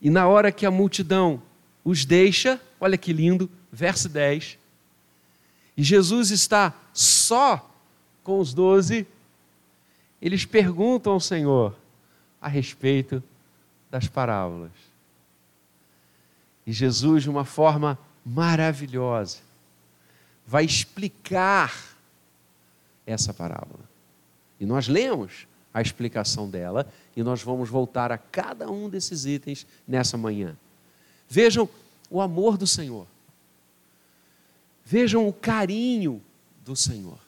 E 0.00 0.10
na 0.10 0.26
hora 0.26 0.52
que 0.52 0.66
a 0.66 0.70
multidão 0.70 1.42
os 1.84 2.04
deixa, 2.04 2.60
olha 2.80 2.96
que 2.96 3.12
lindo, 3.12 3.50
verso 3.72 4.08
10. 4.08 4.58
E 5.76 5.82
Jesus 5.82 6.30
está 6.30 6.74
só 6.92 7.70
com 8.22 8.38
os 8.38 8.54
doze, 8.54 9.06
eles 10.20 10.44
perguntam 10.44 11.14
ao 11.14 11.20
Senhor 11.20 11.76
a 12.40 12.48
respeito 12.48 13.22
das 13.90 14.06
parábolas. 14.06 14.70
E 16.66 16.72
Jesus, 16.72 17.24
de 17.24 17.30
uma 17.30 17.44
forma 17.44 17.98
maravilhosa, 18.24 19.38
vai 20.46 20.64
explicar 20.64 21.96
essa 23.06 23.32
parábola. 23.32 23.88
E 24.60 24.66
nós 24.66 24.88
lemos 24.88 25.46
a 25.74 25.80
explicação 25.80 26.48
dela 26.48 26.86
e 27.16 27.22
nós 27.22 27.42
vamos 27.42 27.68
voltar 27.68 28.12
a 28.12 28.18
cada 28.18 28.70
um 28.70 28.88
desses 28.88 29.24
itens 29.24 29.66
nessa 29.86 30.16
manhã. 30.16 30.56
Vejam 31.28 31.68
o 32.10 32.20
amor 32.20 32.56
do 32.56 32.66
Senhor. 32.66 33.06
Vejam 34.84 35.26
o 35.26 35.32
carinho 35.32 36.22
do 36.64 36.76
Senhor. 36.76 37.18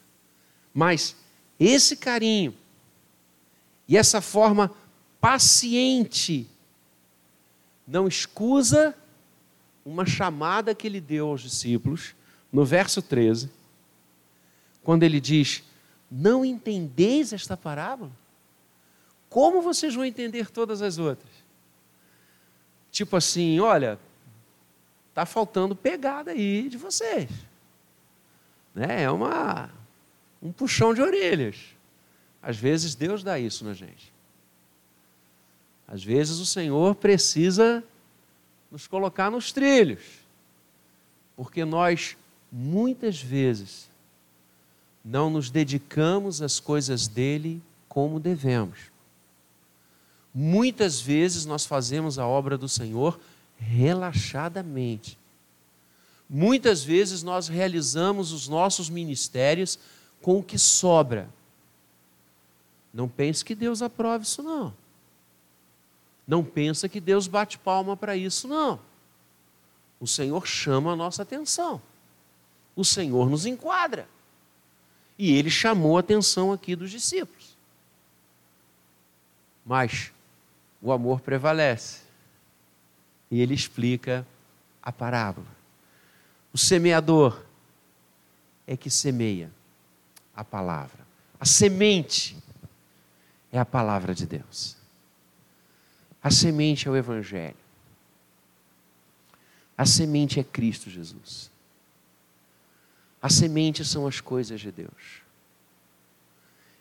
Mas 0.73 1.17
esse 1.59 1.97
carinho 1.97 2.55
e 3.89 3.97
essa 3.97 4.21
forma 4.21 4.71
paciente 5.21 6.47
não 7.87 8.07
escusa 8.07 8.95
uma 9.85 10.07
chamada 10.07 10.75
que 10.75 10.87
ele 10.87 11.01
deu 11.01 11.29
aos 11.29 11.43
discípulos 11.43 12.15
no 12.53 12.65
verso 12.65 13.03
13, 13.03 13.51
quando 14.83 15.03
ele 15.03 15.21
diz: 15.21 15.63
Não 16.11 16.45
entendeis 16.45 17.33
esta 17.33 17.57
parábola? 17.57 18.11
Como 19.29 19.61
vocês 19.61 19.95
vão 19.95 20.05
entender 20.05 20.51
todas 20.51 20.81
as 20.81 20.99
outras? 20.99 21.33
Tipo 22.91 23.17
assim, 23.17 23.59
olha, 23.59 23.99
está 25.09 25.27
faltando 25.27 25.75
pegada 25.75 26.31
aí 26.31 26.69
de 26.69 26.77
vocês. 26.77 27.29
Né? 28.73 29.03
É 29.03 29.11
uma, 29.11 29.69
um 30.41 30.53
puxão 30.53 30.95
de 30.95 31.03
orelhas. 31.03 31.57
Às 32.41 32.57
vezes 32.57 32.95
Deus 32.95 33.25
dá 33.25 33.37
isso 33.37 33.65
na 33.65 33.75
gente. 33.75 34.13
Às 35.89 36.05
vezes 36.05 36.39
o 36.39 36.47
Senhor 36.47 36.95
precisa 36.95 37.83
nos 38.75 38.89
colocar 38.89 39.31
nos 39.31 39.53
trilhos, 39.53 40.01
porque 41.37 41.65
nós 41.65 42.17
muitas 42.51 43.23
vezes 43.23 43.89
não 45.05 45.31
nos 45.31 45.49
dedicamos 45.49 46.43
às 46.43 46.59
coisas 46.59 47.07
dele 47.07 47.63
como 47.89 48.19
devemos. 48.19 48.77
Muitas 50.35 51.01
vezes 51.01 51.47
nós 51.47 51.65
fazemos 51.65 52.19
a 52.19 52.27
obra 52.27 52.59
do 52.59 52.69
Senhor 52.69 53.17
relaxadamente. 53.61 55.17
Muitas 56.29 56.83
vezes 56.83 57.23
nós 57.23 57.47
realizamos 57.47 58.33
os 58.33 58.49
nossos 58.49 58.91
ministérios 58.91 59.79
com 60.21 60.41
o 60.41 60.43
que 60.43 60.59
sobra. 60.59 61.29
Não 62.93 63.09
pense 63.09 63.45
que 63.45 63.55
Deus 63.55 63.83
aprova 63.83 64.25
isso, 64.25 64.43
não. 64.43 64.75
Não 66.27 66.43
pensa 66.43 66.89
que 66.89 67.01
Deus 67.01 67.27
bate 67.27 67.59
palma 67.59 67.97
para 67.97 68.17
isso, 68.17 68.49
não. 68.49 68.81
O 70.01 70.07
Senhor 70.07 70.47
chama 70.47 70.93
a 70.93 70.97
nossa 70.97 71.23
atenção. 71.23 71.81
O 72.75 72.85
Senhor 72.85 73.29
nos 73.29 73.47
enquadra. 73.47 74.09
E 75.19 75.33
ele 75.33 75.51
chamou 75.51 75.97
a 75.97 76.01
atenção 76.01 76.53
aqui 76.53 76.75
dos 76.75 76.91
discípulos. 76.91 77.57
Mas 79.65 80.13
o 80.83 80.93
amor 80.93 81.21
prevalece. 81.21 82.03
E 83.31 83.41
ele 83.41 83.55
explica 83.55 84.27
a 84.83 84.93
parábola. 84.93 85.47
O 86.53 86.59
semeador 86.59 87.43
é 88.67 88.77
que 88.77 88.91
semeia 88.91 89.51
a 90.35 90.45
palavra. 90.45 91.07
A 91.39 91.45
semente 91.45 92.37
é 93.51 93.59
a 93.59 93.65
palavra 93.65 94.15
de 94.15 94.27
Deus. 94.27 94.77
A 96.25 96.31
semente 96.31 96.89
é 96.89 96.91
o 96.91 96.97
Evangelho. 96.97 97.55
A 99.77 99.85
semente 99.85 100.41
é 100.41 100.43
Cristo 100.43 100.89
Jesus. 100.89 101.51
A 103.21 103.29
semente 103.29 103.85
são 103.85 104.07
as 104.07 104.23
coisas 104.23 104.59
de 104.59 104.73
Deus. 104.73 105.21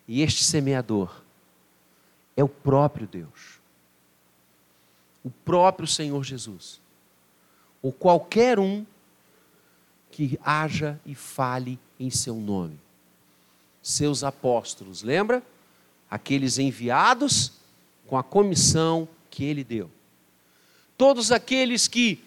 E 0.07 0.21
este 0.21 0.45
semeador 0.45 1.21
é 2.37 2.43
o 2.43 2.47
próprio 2.47 3.05
Deus. 3.05 3.59
O 5.25 5.29
próprio 5.29 5.89
Senhor 5.89 6.23
Jesus. 6.23 6.79
Ou 7.81 7.91
qualquer 7.91 8.59
um 8.59 8.85
que 10.09 10.39
haja 10.41 10.97
e 11.05 11.13
fale 11.15 11.77
em 11.99 12.09
seu 12.09 12.35
nome. 12.35 12.79
Seus 13.81 14.23
apóstolos, 14.23 15.03
lembra? 15.03 15.43
Aqueles 16.09 16.57
enviados 16.57 17.51
com 18.07 18.17
a 18.17 18.23
comissão 18.23 19.05
que 19.33 19.43
ele 19.43 19.63
deu. 19.63 19.89
Todos 20.95 21.31
aqueles 21.31 21.87
que 21.87 22.23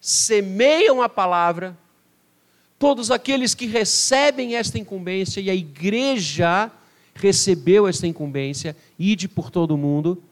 semeiam 0.00 1.02
a 1.02 1.08
palavra, 1.08 1.76
todos 2.78 3.10
aqueles 3.10 3.54
que 3.54 3.66
recebem 3.66 4.56
esta 4.56 4.78
incumbência, 4.78 5.38
e 5.42 5.50
a 5.50 5.54
igreja 5.54 6.72
recebeu 7.14 7.86
esta 7.86 8.06
incumbência, 8.06 8.74
ide 8.98 9.28
por 9.28 9.50
todo 9.50 9.76
mundo 9.76 10.22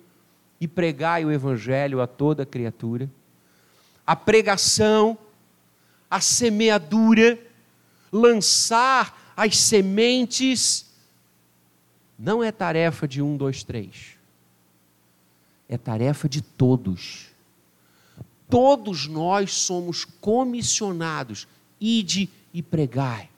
e 0.59 0.66
pregai 0.66 1.27
o 1.27 1.31
evangelho 1.31 2.01
a 2.01 2.07
toda 2.07 2.47
criatura. 2.47 3.11
A 4.07 4.16
pregação, 4.16 5.18
a 6.11 6.23
semeadura, 6.23 7.38
lançar 8.11 9.35
as 9.37 9.59
sementes, 9.59 10.87
não 12.18 12.42
é 12.42 12.51
tarefa 12.51 13.07
de 13.07 13.21
um, 13.21 13.37
dois, 13.37 13.62
três 13.62 14.17
é 15.68 15.76
tarefa 15.76 16.28
de 16.28 16.40
todos. 16.40 17.28
Todos 18.48 19.07
nós 19.07 19.52
somos 19.52 20.04
comissionados. 20.04 21.46
Ide 21.81 22.31
e 22.52 22.62
pregai. 22.62 23.28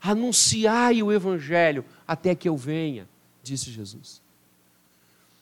Anunciai 0.00 1.02
o 1.02 1.12
Evangelho 1.12 1.84
até 2.06 2.34
que 2.34 2.48
eu 2.48 2.56
venha, 2.56 3.08
disse 3.42 3.72
Jesus. 3.72 4.22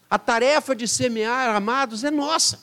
A 0.09 0.19
tarefa 0.19 0.75
de 0.75 0.89
semear, 0.89 1.55
amados, 1.55 2.03
é 2.03 2.11
nossa. 2.11 2.61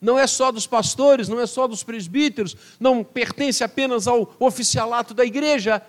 Não 0.00 0.18
é 0.18 0.26
só 0.26 0.50
dos 0.50 0.66
pastores, 0.66 1.28
não 1.28 1.40
é 1.40 1.46
só 1.46 1.68
dos 1.68 1.82
presbíteros, 1.82 2.56
não 2.80 3.04
pertence 3.04 3.62
apenas 3.62 4.08
ao 4.08 4.34
oficialato 4.38 5.14
da 5.14 5.24
igreja. 5.24 5.80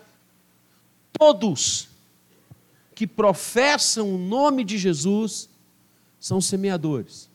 Todos 1.12 1.88
que 2.94 3.06
professam 3.06 4.14
o 4.14 4.18
nome 4.18 4.64
de 4.64 4.78
Jesus 4.78 5.48
são 6.26 6.40
semeadores. 6.40 7.30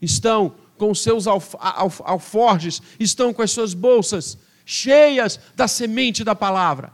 Estão 0.00 0.54
com 0.78 0.94
seus 0.94 1.26
alf 1.26 1.56
alf 1.58 2.00
alforjes, 2.04 2.80
estão 3.00 3.34
com 3.34 3.42
as 3.42 3.50
suas 3.50 3.74
bolsas 3.74 4.38
cheias 4.64 5.40
da 5.56 5.66
semente 5.66 6.22
da 6.22 6.32
palavra 6.32 6.92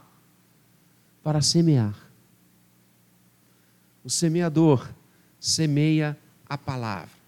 para 1.23 1.39
semear. 1.39 1.95
O 4.03 4.09
semeador 4.09 4.89
semeia 5.39 6.17
a 6.47 6.57
palavra. 6.57 7.19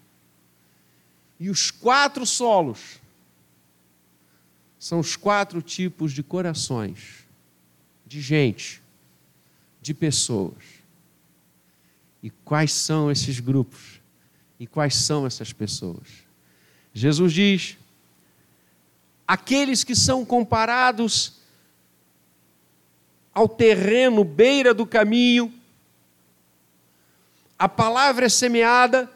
E 1.38 1.48
os 1.48 1.70
quatro 1.70 2.26
solos 2.26 3.00
são 4.80 4.98
os 4.98 5.14
quatro 5.14 5.62
tipos 5.62 6.10
de 6.10 6.24
corações, 6.24 7.24
de 8.04 8.20
gente, 8.20 8.82
de 9.80 9.94
pessoas. 9.94 10.82
E 12.22 12.30
quais 12.30 12.72
são 12.72 13.10
esses 13.10 13.40
grupos? 13.40 13.91
E 14.62 14.66
quais 14.68 14.94
são 14.94 15.26
essas 15.26 15.52
pessoas? 15.52 16.06
Jesus 16.94 17.32
diz: 17.32 17.76
aqueles 19.26 19.82
que 19.82 19.96
são 19.96 20.24
comparados 20.24 21.40
ao 23.34 23.48
terreno 23.48 24.22
beira 24.22 24.72
do 24.72 24.86
caminho, 24.86 25.52
a 27.58 27.68
palavra 27.68 28.26
é 28.26 28.28
semeada, 28.28 29.10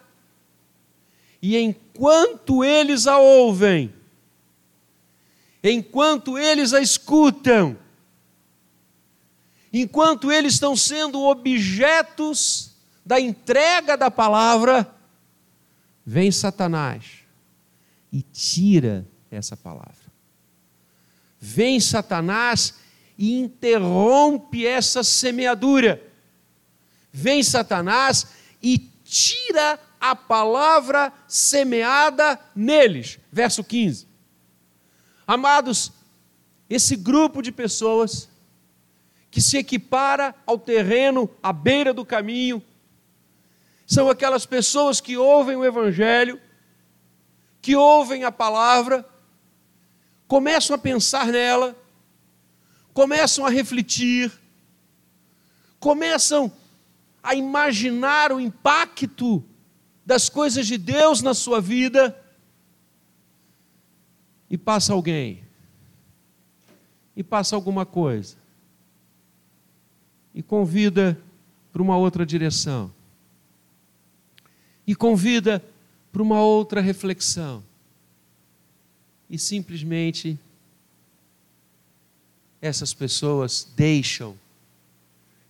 e 1.41 1.57
enquanto 1.57 2.65
eles 2.65 3.07
a 3.07 3.19
ouvem, 3.19 3.95
enquanto 5.63 6.37
eles 6.37 6.73
a 6.73 6.81
escutam, 6.81 7.79
enquanto 9.73 10.33
eles 10.33 10.55
estão 10.55 10.75
sendo 10.75 11.23
objetos 11.23 12.75
da 13.05 13.21
entrega 13.21 13.97
da 13.97 14.11
palavra, 14.11 14.96
vem 16.07 16.31
Satanás 16.31 17.25
e 18.13 18.23
tira 18.23 19.05
essa 19.29 19.57
palavra. 19.57 20.07
Vem 21.41 21.81
Satanás 21.81 22.75
e 23.19 23.37
interrompe 23.39 24.65
essa 24.65 25.03
semeadura. 25.03 26.01
Vem 27.13 27.43
Satanás 27.43 28.29
e 28.63 28.79
tira 29.03 29.81
a 30.01 30.15
palavra 30.15 31.13
semeada 31.27 32.39
neles. 32.55 33.19
Verso 33.33 33.65
15. 33.65 34.07
Amados, 35.27 35.93
esse 36.71 36.95
grupo 36.95 37.43
de 37.43 37.51
pessoas 37.51 38.29
que 39.29 39.41
se 39.41 39.59
equipara 39.59 40.35
ao 40.47 40.59
terreno 40.59 41.29
à 41.43 41.53
beira 41.53 41.93
do 41.93 42.05
caminho, 42.05 42.63
são 43.87 44.11
aquelas 44.11 44.45
pessoas 44.45 45.01
que 45.01 45.17
ouvem 45.17 45.55
o 45.55 45.65
Evangelho, 45.65 46.41
que 47.63 47.77
ouvem 47.77 48.25
a 48.25 48.33
palavra, 48.33 49.09
começam 50.27 50.75
a 50.75 50.79
pensar 50.79 51.29
nela, 51.29 51.77
começam 52.93 53.47
a 53.47 53.49
refletir, 53.49 54.33
começam 55.79 56.53
a 57.23 57.37
imaginar 57.37 58.33
o 58.33 58.41
impacto 58.41 59.45
das 60.05 60.29
coisas 60.29 60.67
de 60.67 60.77
Deus 60.77 61.23
na 61.23 61.33
sua 61.33 61.61
vida, 61.61 62.21
e 64.51 64.59
passa 64.59 64.93
alguém, 64.93 65.45
e 67.15 67.23
passa 67.23 67.55
alguma 67.55 67.87
coisa, 67.87 68.37
e 70.35 70.43
convida 70.43 71.21
para 71.73 71.83
uma 71.83 71.97
outra 71.97 72.27
direção 72.27 72.96
e 74.87 74.95
convida 74.95 75.63
para 76.13 76.23
uma 76.23 76.41
outra 76.41 76.81
reflexão. 76.81 77.63
E 79.29 79.39
simplesmente 79.39 80.39
essas 82.61 82.95
pessoas 82.95 83.67
deixam 83.77 84.39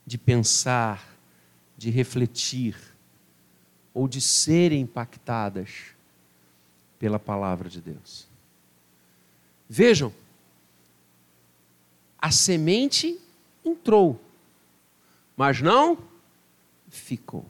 de 0.07 0.17
pensar, 0.17 1.07
de 1.77 1.91
refletir 1.91 2.77
ou 3.93 4.09
de 4.09 4.21
serem 4.21 4.83
impactadas 4.83 5.95
pela 6.99 7.19
palavra 7.19 7.69
de 7.69 7.81
Deus. 7.81 8.27
Vejam, 9.69 10.13
a 12.19 12.31
semente 12.31 13.19
entrou, 13.65 14.21
mas 15.37 15.61
não 15.61 15.99
ficou. 16.89 17.45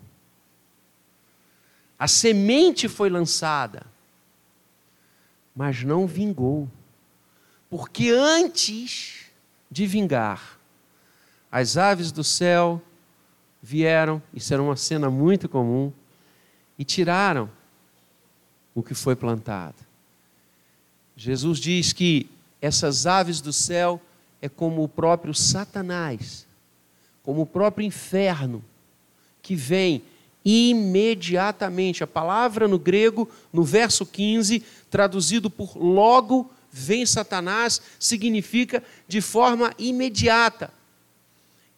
A 1.99 2.07
semente 2.07 2.89
foi 2.89 3.09
lançada, 3.09 3.87
mas 5.55 5.83
não 5.83 6.07
vingou. 6.07 6.69
Porque 7.71 8.11
antes 8.11 9.27
de 9.71 9.87
vingar, 9.87 10.59
as 11.51 11.77
aves 11.77 12.13
do 12.13 12.23
céu 12.23 12.83
vieram, 13.63 14.23
isso 14.33 14.53
era 14.53 14.63
uma 14.63 14.77
cena 14.77 15.11
muito 15.11 15.49
comum, 15.49 15.93
e 16.79 16.85
tiraram 16.85 17.51
o 18.75 18.83
que 18.83 18.95
foi 18.95 19.17
plantado. 19.17 19.77
Jesus 21.17 21.59
diz 21.59 21.93
que 21.93 22.31
essas 22.61 23.07
aves 23.07 23.41
do 23.41 23.53
céu 23.53 24.01
é 24.41 24.49
como 24.49 24.85
o 24.85 24.89
próprio 24.89 25.35
Satanás, 25.35 26.47
como 27.23 27.43
o 27.43 27.47
próprio 27.47 27.85
inferno, 27.87 28.63
que 29.41 29.57
vem 29.57 30.05
imediatamente. 30.49 32.05
A 32.05 32.07
palavra 32.07 32.69
no 32.69 32.79
grego, 32.79 33.29
no 33.53 33.65
verso 33.65 34.07
15, 34.07 34.63
traduzido 34.89 35.51
por 35.51 35.77
logo, 35.77 36.49
vem 36.71 37.05
Satanás, 37.05 37.83
significa 37.99 38.81
de 39.09 39.21
forma 39.21 39.75
imediata, 39.77 40.73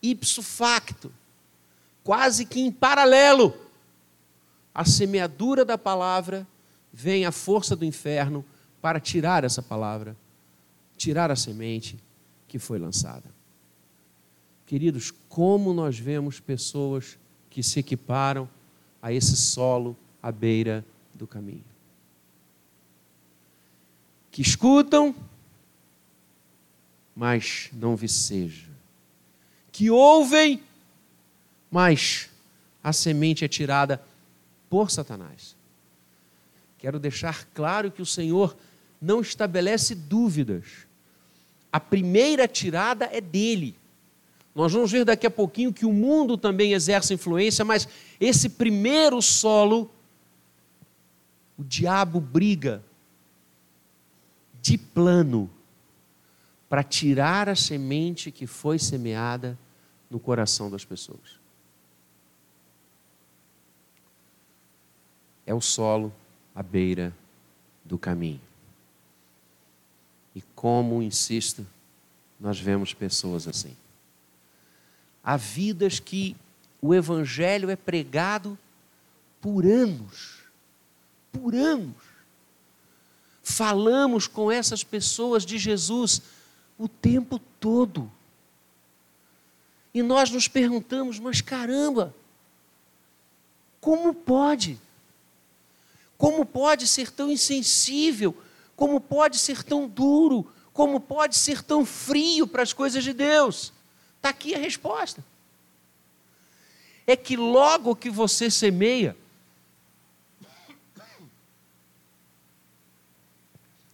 ipso 0.03 0.43
facto, 0.43 1.11
quase 2.05 2.45
que 2.45 2.61
em 2.61 2.71
paralelo. 2.71 3.55
A 4.75 4.85
semeadura 4.85 5.65
da 5.65 5.79
palavra 5.79 6.47
vem 6.93 7.25
a 7.25 7.33
força 7.33 7.75
do 7.75 7.87
inferno 7.87 8.45
para 8.83 9.01
tirar 9.01 9.45
essa 9.45 9.63
palavra, 9.63 10.15
tirar 10.97 11.31
a 11.31 11.37
semente 11.37 11.99
que 12.47 12.59
foi 12.59 12.79
lançada. 12.79 13.35
Queridos, 14.67 15.11
como 15.29 15.73
nós 15.73 15.99
vemos 15.99 16.39
pessoas 16.39 17.19
que 17.49 17.63
se 17.63 17.81
equiparam 17.81 18.49
a 19.01 19.13
esse 19.13 19.37
solo 19.37 19.97
à 20.23 20.31
beira 20.33 20.85
do 21.15 21.27
caminho. 21.27 21.65
Que 24.31 24.43
escutam, 24.43 25.15
mas 27.15 27.71
não 27.73 27.97
viceja. 27.97 28.69
Que 29.73 29.91
ouvem, 29.91 30.63
mas 31.71 32.31
a 32.83 32.93
semente 32.93 33.45
é 33.45 33.49
tirada 33.49 34.03
por 34.71 34.91
Satanás. 34.91 35.57
Quero 36.79 36.99
deixar 36.99 37.45
claro 37.53 37.91
que 37.91 38.01
o 38.01 38.07
Senhor 38.07 38.57
não 39.01 39.21
estabelece 39.21 39.95
dúvidas. 39.95 40.87
A 41.73 41.81
primeira 41.81 42.47
tirada 42.47 43.07
é 43.07 43.21
dele. 43.21 43.75
Nós 44.59 44.73
vamos 44.73 44.91
ver 44.91 45.05
daqui 45.05 45.25
a 45.25 45.31
pouquinho 45.31 45.73
que 45.73 45.87
o 45.87 45.93
mundo 45.93 46.37
também 46.37 46.73
exerce 46.73 47.15
influência, 47.15 47.65
mas 47.65 47.87
esse 48.19 48.49
primeiro 48.49 49.23
solo, 49.23 49.89
o 51.57 51.63
diabo 51.63 52.21
briga 52.21 52.83
de 54.61 54.77
plano 54.77 55.49
para 56.69 56.83
tirar 56.83 57.49
a 57.49 57.55
semente 57.55 58.33
que 58.33 58.49
foi 58.49 58.81
semeada 58.81 59.57
no 60.11 60.19
coração 60.19 60.69
das 60.69 60.85
pessoas. 60.85 61.39
É 65.47 65.55
o 65.55 65.61
solo 65.61 66.13
à 66.53 66.65
beira 66.65 67.15
do 67.85 67.97
caminho. 67.97 68.41
E 70.35 70.43
como, 70.57 71.01
insisto, 71.01 71.65
nós 72.41 72.59
vemos 72.59 72.93
pessoas 72.93 73.47
assim. 73.47 73.77
Há 75.23 75.37
vidas 75.37 75.99
que 76.01 76.37
o 76.81 76.95
Evangelho 76.95 77.71
é 77.71 77.77
pregado 77.77 78.59
por 79.41 79.65
anos, 79.67 80.39
por 81.33 81.55
anos. 81.55 81.97
Falamos 83.43 84.27
com 84.27 84.51
essas 84.51 84.85
pessoas 84.85 85.45
de 85.45 85.59
Jesus 85.59 86.23
o 86.79 86.89
tempo 86.89 87.39
todo. 87.61 88.11
E 89.93 90.03
nós 90.03 90.31
nos 90.31 90.47
perguntamos, 90.47 91.19
mas 91.19 91.41
caramba, 91.41 92.15
como 93.81 94.15
pode? 94.15 94.79
Como 96.17 96.45
pode 96.45 96.87
ser 96.87 97.11
tão 97.11 97.31
insensível 97.31 98.37
como 98.79 99.01
pode 99.01 99.39
ser 99.39 99.65
tão 99.65 99.89
duro? 99.89 100.47
Como 100.73 101.01
pode 101.01 101.37
ser 101.37 101.65
tão 101.65 101.85
frio 101.85 102.47
para 102.47 102.63
as 102.63 102.73
coisas 102.73 103.03
de 103.03 103.13
Deus? 103.13 103.73
Está 104.19 104.29
aqui 104.31 104.55
a 104.55 104.59
resposta. 104.59 105.25
É 107.07 107.17
que 107.17 107.37
logo 107.37 107.97
que 107.97 108.11
você 108.11 108.51
semeia, 108.51 109.17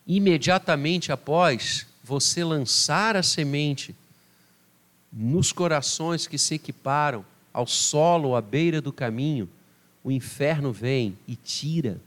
imediatamente 0.07 1.13
após 1.13 1.87
você 2.03 2.43
lançar 2.43 3.17
a 3.17 3.23
semente 3.23 3.95
nos 5.13 5.53
corações 5.53 6.27
que 6.27 6.37
se 6.37 6.55
equiparam 6.55 7.25
ao 7.53 7.67
solo 7.67 8.35
à 8.35 8.41
beira 8.41 8.81
do 8.81 8.93
caminho, 8.93 9.49
o 10.03 10.11
inferno 10.11 10.73
vem 10.73 11.17
e 11.29 11.37
tira 11.37 12.01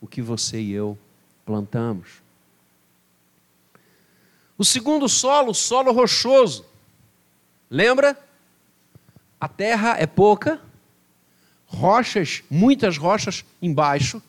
o 0.00 0.06
que 0.06 0.22
você 0.22 0.60
e 0.60 0.72
eu 0.72 0.96
plantamos. 1.44 2.22
O 4.56 4.64
segundo 4.64 5.08
solo, 5.08 5.52
solo 5.52 5.92
rochoso. 5.92 6.64
Lembra? 7.72 8.22
A 9.40 9.48
terra 9.48 9.96
é 9.98 10.06
pouca, 10.06 10.60
rochas, 11.64 12.42
muitas 12.50 12.98
rochas 12.98 13.46
embaixo, 13.62 14.22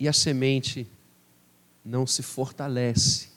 e 0.00 0.08
a 0.08 0.12
semente 0.12 0.84
não 1.84 2.08
se 2.08 2.24
fortalece, 2.24 3.28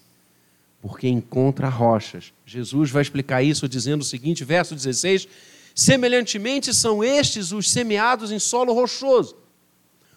porque 0.81 1.07
encontra 1.07 1.69
rochas. 1.69 2.33
Jesus 2.43 2.89
vai 2.89 3.03
explicar 3.03 3.43
isso 3.43 3.69
dizendo 3.69 4.01
o 4.01 4.05
seguinte, 4.05 4.43
verso 4.43 4.73
16: 4.73 5.27
Semelhantemente 5.75 6.73
são 6.73 7.03
estes 7.03 7.51
os 7.51 7.69
semeados 7.69 8.31
em 8.31 8.39
solo 8.39 8.73
rochoso, 8.73 9.37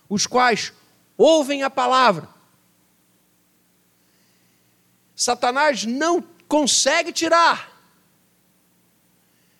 os 0.08 0.26
quais 0.26 0.72
ouvem 1.18 1.62
a 1.64 1.68
palavra. 1.68 2.26
Satanás 5.14 5.84
não 5.84 6.24
consegue 6.50 7.12
tirar. 7.12 7.70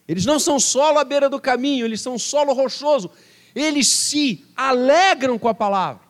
Eles 0.06 0.26
não 0.26 0.38
são 0.38 0.60
solo 0.60 0.98
à 0.98 1.04
beira 1.04 1.30
do 1.30 1.40
caminho, 1.40 1.86
eles 1.86 2.02
são 2.02 2.18
solo 2.18 2.52
rochoso. 2.52 3.10
Eles 3.54 3.88
se 3.88 4.44
alegram 4.54 5.38
com 5.38 5.48
a 5.48 5.54
palavra. 5.54 6.02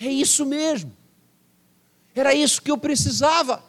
É 0.00 0.06
isso 0.06 0.44
mesmo. 0.44 0.96
Era 2.14 2.34
isso 2.34 2.60
que 2.60 2.70
eu 2.70 2.78
precisava. 2.78 3.62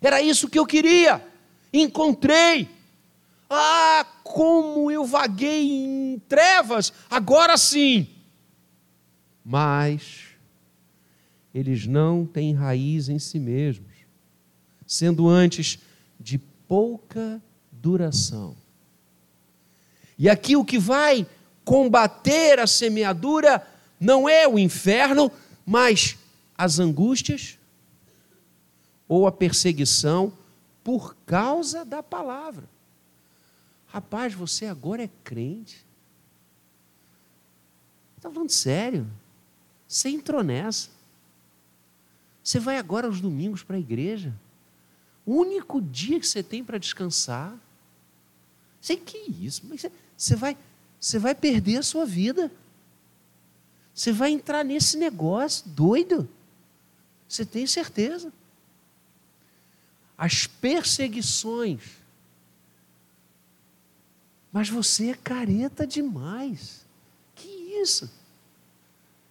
Era 0.00 0.22
isso 0.22 0.48
que 0.48 0.58
eu 0.58 0.66
queria. 0.66 1.26
Encontrei. 1.72 2.68
Ah, 3.48 4.06
como 4.22 4.90
eu 4.92 5.04
vaguei 5.04 5.72
em 5.72 6.22
trevas, 6.28 6.92
agora 7.10 7.56
sim 7.56 8.20
mas 9.44 10.28
eles 11.52 11.86
não 11.86 12.24
têm 12.24 12.54
raiz 12.54 13.08
em 13.08 13.18
si 13.18 13.38
mesmos, 13.38 13.89
sendo 14.90 15.28
antes 15.28 15.78
de 16.18 16.36
pouca 16.66 17.40
duração. 17.70 18.56
E 20.18 20.28
aqui 20.28 20.56
o 20.56 20.64
que 20.64 20.80
vai 20.80 21.24
combater 21.64 22.58
a 22.58 22.66
semeadura 22.66 23.64
não 24.00 24.28
é 24.28 24.48
o 24.48 24.58
inferno, 24.58 25.30
mas 25.64 26.18
as 26.58 26.80
angústias 26.80 27.56
ou 29.06 29.28
a 29.28 29.32
perseguição 29.32 30.32
por 30.82 31.14
causa 31.24 31.84
da 31.84 32.02
palavra. 32.02 32.68
Rapaz, 33.86 34.34
você 34.34 34.66
agora 34.66 35.04
é 35.04 35.10
crente. 35.22 35.86
Está 38.16 38.28
falando 38.28 38.50
sério? 38.50 39.06
Você 39.86 40.08
entrou 40.08 40.42
nessa. 40.42 40.88
Você 42.42 42.58
vai 42.58 42.76
agora 42.76 43.06
aos 43.06 43.20
domingos 43.20 43.62
para 43.62 43.76
a 43.76 43.80
igreja. 43.80 44.34
O 45.30 45.32
único 45.32 45.80
dia 45.80 46.18
que 46.18 46.26
você 46.26 46.42
tem 46.42 46.64
para 46.64 46.76
descansar. 46.76 47.56
Sei 48.80 48.96
que 48.96 49.16
isso, 49.16 49.62
mas 49.68 49.86
você 50.16 50.34
vai, 50.34 50.58
você 50.98 51.20
vai 51.20 51.36
perder 51.36 51.76
a 51.76 51.84
sua 51.84 52.04
vida. 52.04 52.50
Você 53.94 54.10
vai 54.10 54.32
entrar 54.32 54.64
nesse 54.64 54.96
negócio 54.96 55.68
doido. 55.68 56.28
Você 57.28 57.46
tem 57.46 57.64
certeza? 57.64 58.32
As 60.18 60.48
perseguições. 60.48 61.80
Mas 64.50 64.68
você 64.68 65.10
é 65.10 65.14
careta 65.14 65.86
demais. 65.86 66.84
Que 67.36 67.46
isso? 67.80 68.10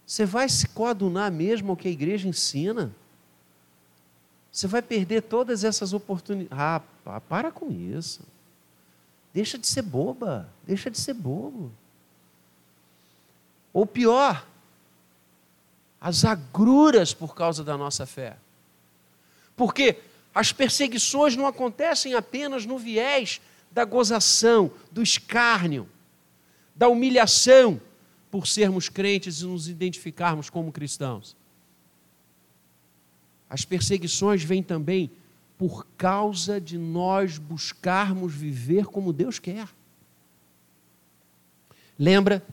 Você 0.07 0.25
vai 0.25 0.47
se 0.47 0.65
coadunar 0.69 1.29
mesmo 1.29 1.71
ao 1.71 1.75
que 1.75 1.89
a 1.89 1.91
igreja 1.91 2.25
ensina? 2.25 2.95
Você 4.51 4.67
vai 4.67 4.81
perder 4.81 5.21
todas 5.21 5.63
essas 5.63 5.93
oportunidades. 5.93 6.57
Ah, 6.57 6.81
para 7.27 7.51
com 7.51 7.71
isso. 7.71 8.21
Deixa 9.33 9.57
de 9.57 9.67
ser 9.67 9.83
boba, 9.83 10.49
deixa 10.65 10.89
de 10.89 10.99
ser 10.99 11.13
bobo. 11.13 11.71
Ou 13.71 13.85
pior, 13.85 14.45
as 16.01 16.25
agruras 16.25 17.13
por 17.13 17.35
causa 17.35 17.63
da 17.63 17.77
nossa 17.77 18.05
fé. 18.05 18.37
Porque 19.55 19.99
as 20.33 20.51
perseguições 20.51 21.35
não 21.35 21.45
acontecem 21.45 22.13
apenas 22.13 22.65
no 22.65 22.77
viés 22.77 23.41
da 23.71 23.85
gozação, 23.85 24.71
do 24.91 25.03
escárnio, 25.03 25.87
da 26.75 26.87
humilhação 26.87 27.79
por 28.31 28.47
sermos 28.47 28.89
crentes 28.89 29.41
e 29.41 29.45
nos 29.45 29.67
identificarmos 29.67 30.49
como 30.49 30.71
cristãos. 30.71 31.35
As 33.49 33.65
perseguições 33.65 34.43
vêm 34.43 34.61
também 34.61 35.09
por 35.57 35.85
causa 35.97 36.61
de 36.61 36.77
nós 36.77 37.37
buscarmos 37.37 38.33
viver 38.33 38.85
como 38.85 39.11
Deus 39.11 39.39
quer. 39.39 39.67
Lembra 41.97 42.45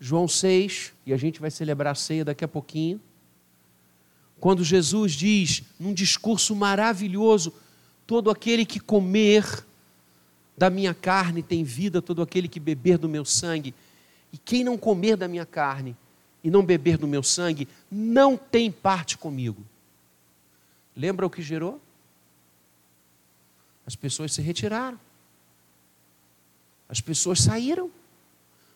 João 0.00 0.28
6, 0.28 0.92
e 1.04 1.12
a 1.12 1.16
gente 1.16 1.40
vai 1.40 1.50
celebrar 1.50 1.92
a 1.92 1.94
ceia 1.94 2.24
daqui 2.24 2.44
a 2.44 2.48
pouquinho, 2.48 3.00
quando 4.40 4.62
Jesus 4.62 5.12
diz, 5.12 5.62
num 5.78 5.92
discurso 5.92 6.54
maravilhoso: 6.54 7.52
todo 8.06 8.30
aquele 8.30 8.64
que 8.64 8.78
comer 8.78 9.64
da 10.56 10.70
minha 10.70 10.94
carne 10.94 11.42
tem 11.42 11.64
vida, 11.64 12.00
todo 12.00 12.22
aquele 12.22 12.48
que 12.48 12.60
beber 12.60 12.96
do 12.96 13.08
meu 13.08 13.24
sangue, 13.24 13.74
e 14.32 14.38
quem 14.38 14.62
não 14.62 14.78
comer 14.78 15.16
da 15.16 15.26
minha 15.26 15.44
carne 15.44 15.96
e 16.42 16.50
não 16.50 16.64
beber 16.64 16.96
do 16.96 17.06
meu 17.06 17.22
sangue, 17.22 17.66
não 17.90 18.36
tem 18.36 18.70
parte 18.70 19.18
comigo. 19.18 19.64
Lembra 20.98 21.24
o 21.24 21.30
que 21.30 21.40
gerou? 21.40 21.80
As 23.86 23.94
pessoas 23.94 24.32
se 24.34 24.42
retiraram. 24.42 24.98
As 26.88 27.00
pessoas 27.00 27.38
saíram. 27.38 27.88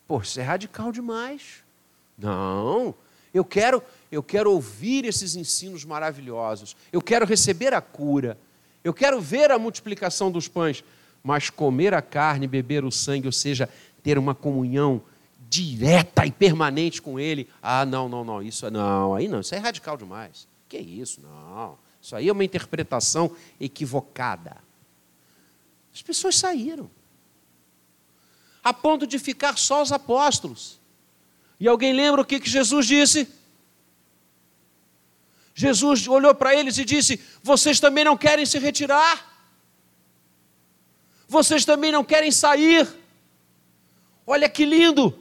Pô, 0.07 0.21
isso 0.21 0.39
é 0.39 0.43
radical 0.45 0.93
demais. 0.93 1.65
Não, 2.17 2.95
eu 3.35 3.45
quero, 3.45 3.83
eu 4.11 4.23
quero 4.23 4.53
ouvir 4.53 5.05
esses 5.05 5.35
ensinos 5.35 5.85
maravilhosos. 5.85 6.77
Eu 6.93 7.03
quero 7.03 7.27
receber 7.27 7.75
a 7.75 7.81
cura. 7.81 8.39
Eu 8.85 8.95
quero 8.95 9.21
ver 9.21 9.51
a 9.51 9.59
multiplicação 9.59 10.31
dos 10.31 10.47
pães, 10.47 10.85
mas 11.25 11.51
comer 11.51 11.93
a 11.93 12.01
carne, 12.01 12.47
beber 12.47 12.85
o 12.85 12.93
sangue, 12.93 13.27
ou 13.27 13.33
seja, 13.33 13.69
ter 14.01 14.17
uma 14.17 14.35
comunhão 14.35 15.03
direta 15.49 16.25
e 16.25 16.31
permanente 16.31 17.03
com 17.03 17.19
ele. 17.19 17.49
Ah, 17.61 17.85
não, 17.85 18.09
não, 18.09 18.23
não, 18.23 18.41
isso 18.41 18.71
não, 18.71 19.13
aí 19.13 19.27
não, 19.27 19.41
isso 19.41 19.55
é 19.57 19.59
radical 19.59 19.97
demais. 19.97 20.47
Que 20.69 20.79
isso? 20.79 21.21
Não. 21.21 21.77
Isso 22.03 22.17
aí 22.17 22.29
é 22.29 22.33
uma 22.33 22.45
interpretação 22.45 23.35
equivocada. 23.61 24.57
As 25.95 26.03
pessoas 26.03 26.35
saíram, 26.35 26.91
a 28.65 28.75
ponto 28.75 29.07
de 29.07 29.21
ficar 29.21 29.57
só 29.57 29.81
os 29.81 29.93
apóstolos. 29.93 30.81
E 31.61 31.69
alguém 31.69 31.93
lembra 31.93 32.21
o 32.21 32.25
que, 32.25 32.41
que 32.41 32.51
Jesus 32.51 32.87
disse? 32.87 33.29
Jesus 35.55 36.09
olhou 36.09 36.35
para 36.35 36.57
eles 36.57 36.77
e 36.77 36.85
disse: 36.85 37.21
Vocês 37.41 37.79
também 37.79 38.05
não 38.05 38.17
querem 38.17 38.45
se 38.45 38.59
retirar? 38.59 39.31
Vocês 41.29 41.65
também 41.65 41.93
não 41.93 42.03
querem 42.03 42.33
sair? 42.33 42.89
Olha 44.27 44.49
que 44.49 44.65
lindo! 44.65 45.17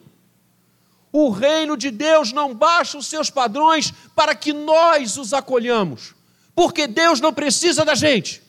O 1.11 1.29
reino 1.29 1.77
de 1.77 1.91
Deus 1.91 2.31
não 2.31 2.55
baixa 2.55 2.97
os 2.97 3.05
seus 3.05 3.29
padrões 3.29 3.91
para 4.15 4.33
que 4.33 4.51
nós 4.53 5.17
os 5.17 5.33
acolhamos 5.33 6.15
porque 6.61 6.85
Deus 6.85 7.19
não 7.19 7.33
precisa 7.33 7.83
da 7.83 7.95
gente. 7.95 8.39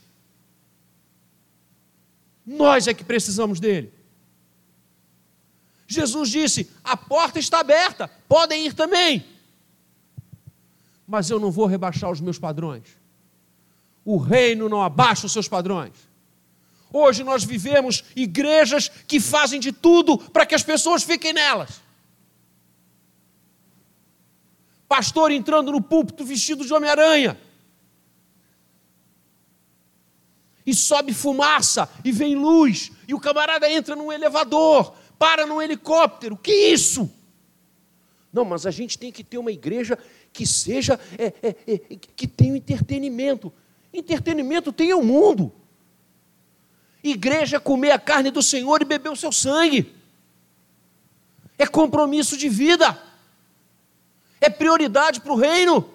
Nós 2.45 2.87
é 2.87 2.93
que 2.93 3.03
precisamos 3.03 3.59
dele. 3.59 3.91
Jesus 5.87 6.29
disse: 6.29 6.71
a 6.85 6.95
porta 6.95 7.39
está 7.39 7.61
aberta, 7.61 8.09
podem 8.29 8.67
ir 8.67 8.75
também. 8.75 9.25
Mas 11.07 11.31
eu 11.31 11.41
não 11.41 11.51
vou 11.51 11.65
rebaixar 11.65 12.11
os 12.11 12.21
meus 12.21 12.39
padrões. 12.39 12.83
O 14.05 14.19
reino 14.19 14.69
não 14.69 14.83
abaixa 14.83 15.25
os 15.25 15.33
seus 15.33 15.49
padrões. 15.49 15.95
Hoje 16.93 17.25
nós 17.25 17.43
vivemos 17.45 18.05
igrejas 18.15 18.91
que 18.91 19.21
fazem 19.21 19.59
de 19.59 19.73
tudo 19.73 20.19
para 20.19 20.45
que 20.45 20.55
as 20.55 20.63
pessoas 20.63 21.03
fiquem 21.03 21.33
nelas. 21.33 21.81
Pastor 24.87 25.31
entrando 25.31 25.73
no 25.73 25.81
púlpito 25.81 26.27
vestido 26.27 26.63
de 26.63 26.75
Homem-Aranha 26.75 27.41
e 30.65 30.75
sobe 30.75 31.13
fumaça, 31.13 31.89
e 32.05 32.13
vem 32.13 32.37
luz, 32.37 32.93
e 33.09 33.15
o 33.15 33.21
camarada 33.21 33.71
entra 33.71 33.97
num 33.97 34.13
elevador, 34.13 34.95
para 35.19 35.47
num 35.47 35.61
helicóptero. 35.61 36.37
Que 36.37 36.53
isso? 36.53 37.11
Não, 38.33 38.45
mas 38.45 38.65
a 38.65 38.71
gente 38.71 38.99
tem 38.99 39.13
que 39.13 39.23
ter 39.23 39.39
uma 39.39 39.53
igreja 39.53 39.99
que 40.33 40.47
seja, 40.47 40.99
é, 41.19 41.33
é, 41.43 41.57
é, 41.67 41.79
que 42.17 42.27
tenha 42.27 42.57
entretenimento. 42.57 43.53
Entretenimento 43.93 44.73
tem 44.73 44.95
o 44.95 45.03
mundo. 45.03 45.53
Igreja 47.05 47.57
é 47.57 47.61
comer 47.61 47.91
a 47.91 47.99
carne 47.99 48.31
do 48.31 48.43
Senhor 48.43 48.81
e 48.81 48.87
beber 48.87 49.11
o 49.11 49.17
seu 49.17 49.31
sangue. 49.31 49.93
É 51.59 51.67
compromisso 51.67 52.37
de 52.37 52.49
vida. 52.49 53.01
É 54.41 54.49
prioridade 54.49 55.21
para 55.21 55.33
o 55.33 55.37
reino. 55.37 55.92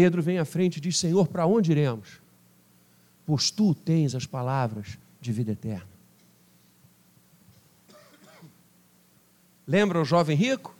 Pedro 0.00 0.22
vem 0.22 0.38
à 0.38 0.46
frente 0.46 0.78
e 0.78 0.80
diz: 0.80 0.96
Senhor, 0.98 1.28
para 1.28 1.44
onde 1.44 1.72
iremos? 1.72 2.22
Pois 3.26 3.50
tu 3.50 3.74
tens 3.74 4.14
as 4.14 4.24
palavras 4.24 4.98
de 5.20 5.30
vida 5.30 5.52
eterna. 5.52 5.86
Lembra 9.66 10.00
o 10.00 10.04
jovem 10.04 10.34
rico? 10.34 10.74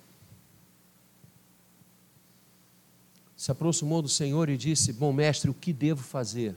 Se 3.37 3.50
aproximou 3.50 4.00
do 4.00 4.09
Senhor 4.09 4.48
e 4.48 4.56
disse: 4.56 4.90
Bom 4.90 5.12
mestre, 5.12 5.50
o 5.50 5.54
que 5.54 5.70
devo 5.70 6.02
fazer 6.02 6.56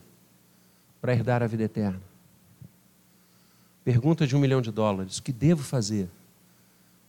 para 1.02 1.12
herdar 1.12 1.43
a 1.43 1.47
vida 1.47 1.63
eterna? 1.63 2.02
Pergunta 3.84 4.26
de 4.26 4.38
um 4.38 4.39
milhão 4.39 4.62
de 4.62 4.71
dólares: 4.71 5.17
O 5.17 5.23
que 5.23 5.34
devo 5.34 5.63
fazer 5.63 6.08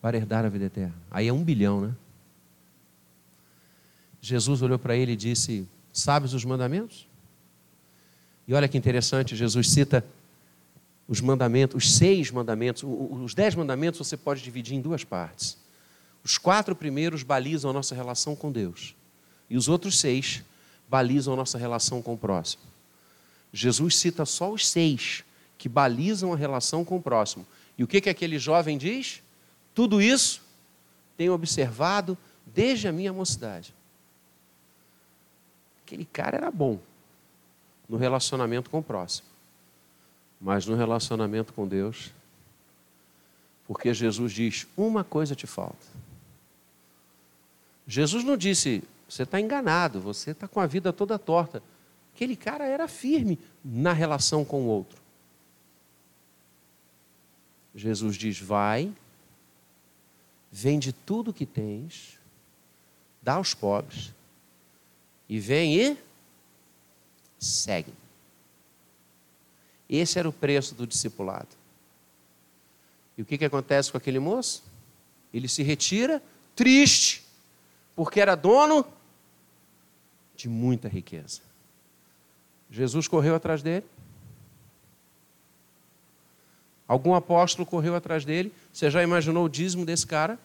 para 0.03 0.17
herdar 0.17 0.45
a 0.45 0.49
vida 0.49 0.65
eterna? 0.65 0.97
Aí 1.13 1.29
é 1.29 1.33
um 1.33 1.45
bilhão, 1.45 1.81
né? 1.81 1.95
Jesus 4.25 4.63
olhou 4.63 4.79
para 4.79 4.97
ele 4.97 5.13
e 5.13 5.17
disse: 5.17 5.69
Sabes 5.93 6.33
os 6.33 6.45
mandamentos? 6.45 7.07
E 8.49 8.55
olha 8.55 8.67
que 8.67 8.79
interessante, 8.79 9.37
Jesus 9.37 9.71
cita 9.71 10.05
os 11.07 11.21
mandamentos, 11.21 11.77
os 11.77 11.95
seis 11.95 12.31
mandamentos, 12.31 12.83
os 12.83 13.35
dez 13.35 13.55
mandamentos 13.55 13.99
você 13.99 14.17
pode 14.17 14.43
dividir 14.43 14.75
em 14.75 14.81
duas 14.81 15.05
partes. 15.05 15.59
Os 16.25 16.39
quatro 16.39 16.75
primeiros 16.75 17.23
balizam 17.23 17.71
a 17.71 17.75
nossa 17.75 17.95
relação 17.95 18.35
com 18.35 18.51
Deus, 18.51 18.95
e 19.51 19.59
os 19.59 19.69
outros 19.69 20.01
seis 20.01 20.43
balizam 20.89 21.35
a 21.35 21.37
nossa 21.37 21.59
relação 21.59 22.01
com 22.01 22.15
o 22.15 22.19
próximo. 22.19 22.63
Jesus 23.53 23.97
cita 23.97 24.25
só 24.25 24.51
os 24.51 24.67
seis 24.67 25.23
que 25.59 25.69
balizam 25.69 26.33
a 26.33 26.37
relação 26.37 26.83
com 26.83 26.97
o 26.97 27.03
próximo. 27.03 27.47
E 27.77 27.85
o 27.85 27.87
que, 27.87 28.01
que 28.01 28.09
aquele 28.09 28.39
jovem 28.39 28.79
diz? 28.79 29.23
Tudo 29.75 30.01
isso 30.01 30.41
tenho 31.15 31.35
observado 31.35 32.17
desde 32.47 32.89
a 32.89 32.93
minha 32.93 33.13
mocidade. 33.13 33.75
Aquele 35.85 36.07
cara 36.07 36.39
era 36.39 36.51
bom 36.51 36.79
no 37.87 37.99
relacionamento 37.99 38.71
com 38.71 38.79
o 38.79 38.83
próximo, 38.83 39.29
mas 40.41 40.67
no 40.67 40.75
relacionamento 40.75 41.53
com 41.53 41.69
Deus, 41.69 42.11
porque 43.67 43.93
Jesus 43.93 44.33
diz: 44.33 44.67
uma 44.77 45.05
coisa 45.05 45.35
te 45.35 45.47
falta. 45.47 45.87
Jesus 47.87 48.25
não 48.25 48.35
disse, 48.35 48.83
você 49.07 49.25
está 49.25 49.39
enganado, 49.39 50.01
você 50.01 50.31
está 50.31 50.49
com 50.49 50.59
a 50.59 50.67
vida 50.67 50.91
toda 50.91 51.19
torta. 51.19 51.63
Aquele 52.15 52.35
cara 52.35 52.65
era 52.65 52.89
firme 52.89 53.39
na 53.63 53.93
relação 53.93 54.43
com 54.43 54.63
o 54.63 54.67
outro. 54.67 54.99
Jesus 57.75 58.17
diz: 58.17 58.41
vai, 58.41 58.91
vende 60.51 60.95
tudo 60.95 61.35
que 61.35 61.45
tens, 61.45 62.19
dá 63.21 63.35
aos 63.35 63.53
pobres 63.53 64.15
e 65.29 65.39
vem 65.39 65.77
e 65.81 65.99
segue. 67.39 67.93
Esse 69.89 70.19
era 70.19 70.29
o 70.29 70.33
preço 70.33 70.75
do 70.75 70.87
discipulado. 70.87 71.49
E 73.17 73.23
o 73.23 73.25
que, 73.25 73.39
que 73.39 73.45
acontece 73.45 73.91
com 73.91 73.99
aquele 73.99 74.19
moço? 74.19 74.65
Ele 75.33 75.49
se 75.49 75.63
retira 75.63 76.23
triste, 76.55 77.25
porque 77.95 78.21
era 78.21 78.35
dono 78.35 78.87
de 80.37 80.49
muita 80.49 80.89
riqueza. 80.89 81.41
Jesus 82.71 83.07
correu 83.07 83.35
atrás 83.35 83.63
dele. 83.63 83.87
Algum 86.89 87.15
apóstolo 87.15 87.65
correu 87.65 87.95
atrás 87.95 88.25
dele. 88.25 88.53
Você 88.73 88.91
já 88.91 89.03
imaginou 89.03 89.45
o 89.45 89.49
dízimo 89.49 89.87
desse 89.87 90.07
cara? 90.07 90.39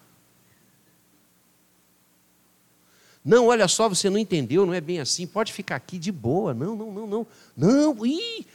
Não, 3.24 3.48
olha 3.48 3.68
só, 3.68 3.90
você 3.90 4.10
não 4.10 4.18
entendeu, 4.18 4.66
não 4.66 4.74
é 4.74 4.82
bem 4.82 5.00
assim, 5.00 5.28
pode 5.28 5.52
ficar 5.52 5.76
aqui 5.76 5.98
de 5.98 6.12
boa. 6.12 6.54
Não, 6.54 6.76
não, 6.76 6.92
não, 6.92 7.08
não. 7.08 7.28
Não, 7.56 8.06
ih, 8.06 8.46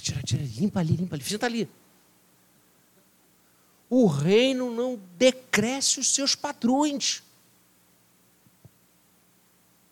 tira, 0.00 0.22
tira, 0.22 0.42
limpa 0.42 0.80
ali, 0.80 0.96
limpa 0.96 1.14
ali, 1.16 1.24
senta 1.24 1.46
ali. 1.46 1.68
O 3.88 4.06
reino 4.06 4.70
não 4.70 4.98
decresce 5.16 6.00
os 6.00 6.12
seus 6.12 6.34
padrões. 6.34 7.22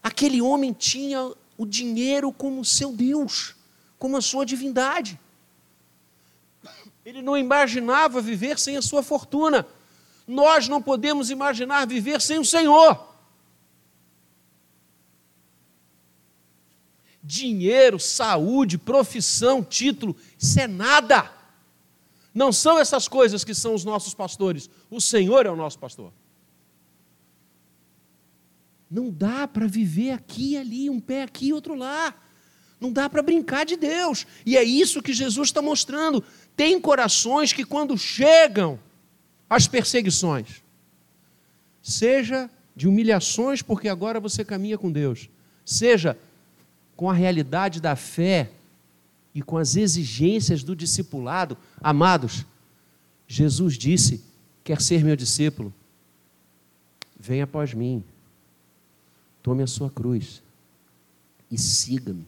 Aquele 0.03 0.41
homem 0.43 0.73
tinha 0.73 1.33
o 1.57 1.67
dinheiro 1.67 2.33
como 2.33 2.65
seu 2.65 2.91
Deus, 2.93 3.55
como 3.99 4.17
a 4.17 4.21
sua 4.21 4.45
divindade. 4.45 5.21
Ele 7.05 7.21
não 7.21 7.37
imaginava 7.37 8.21
viver 8.21 8.59
sem 8.59 8.77
a 8.77 8.83
sua 8.83 9.03
fortuna. 9.03 9.67
Nós 10.27 10.69
não 10.69 10.81
podemos 10.81 11.31
imaginar 11.31 11.87
viver 11.87 12.21
sem 12.21 12.39
o 12.39 12.45
Senhor. 12.45 13.12
Dinheiro, 17.23 17.99
saúde, 18.01 18.77
profissão, 18.77 19.63
título, 19.63 20.17
isso 20.39 20.59
é 20.59 20.67
nada. 20.67 21.31
Não 22.35 22.53
são 22.53 22.79
essas 22.79 23.07
coisas 23.07 23.45
que 23.45 23.55
são 23.55 23.75
os 23.75 23.85
nossos 23.85 24.15
pastores. 24.15 24.69
O 24.91 25.01
Senhor 25.01 25.47
é 25.47 25.51
o 25.51 25.57
nosso 25.57 25.79
pastor. 25.79 26.13
Não 28.91 29.11
dá 29.11 29.47
para 29.47 29.67
viver 29.67 30.11
aqui 30.11 30.53
e 30.53 30.57
ali, 30.59 30.91
um 30.91 31.01
pé 31.01 31.23
aqui 31.23 31.49
e 31.49 31.53
outro 31.53 31.75
lá. 31.75 32.15
Não 32.81 32.93
dá 32.93 33.09
para 33.09 33.23
brincar 33.23 33.65
de 33.65 33.77
Deus. 33.77 34.27
E 34.45 34.57
é 34.57 34.63
isso 34.65 35.01
que 35.01 35.13
Jesus 35.13 35.49
está 35.49 35.63
mostrando. 35.63 36.25
Tem 36.57 36.81
corações 36.81 37.53
que, 37.53 37.65
quando 37.65 37.97
chegam 37.97 38.79
as 39.49 39.69
perseguições, 39.69 40.63
seja 41.81 42.51
de 42.75 42.89
humilhações, 42.89 43.63
porque 43.63 43.89
agora 43.89 44.19
você 44.19 44.45
caminha 44.45 44.77
com 44.77 44.91
Deus, 44.91 45.29
seja 45.65 46.19
com 47.03 47.11
a 47.11 47.13
realidade 47.13 47.81
da 47.81 47.97
fé 47.97 48.53
e 49.35 49.43
com 49.43 49.59
as 49.59 49.75
exigências 49.75 50.63
do 50.63 50.77
discipulado, 50.77 51.59
amados, 51.81 52.47
Jesus 53.27 53.77
disse: 53.77 54.25
quer 54.63 54.81
ser 54.81 55.03
meu 55.03 55.17
discípulo? 55.17 55.75
Venha 57.19 57.43
após 57.43 57.75
mim, 57.75 58.05
tome 59.43 59.65
a 59.65 59.67
sua 59.67 59.91
cruz 59.91 60.45
e 61.51 61.59
siga-me. 61.59 62.25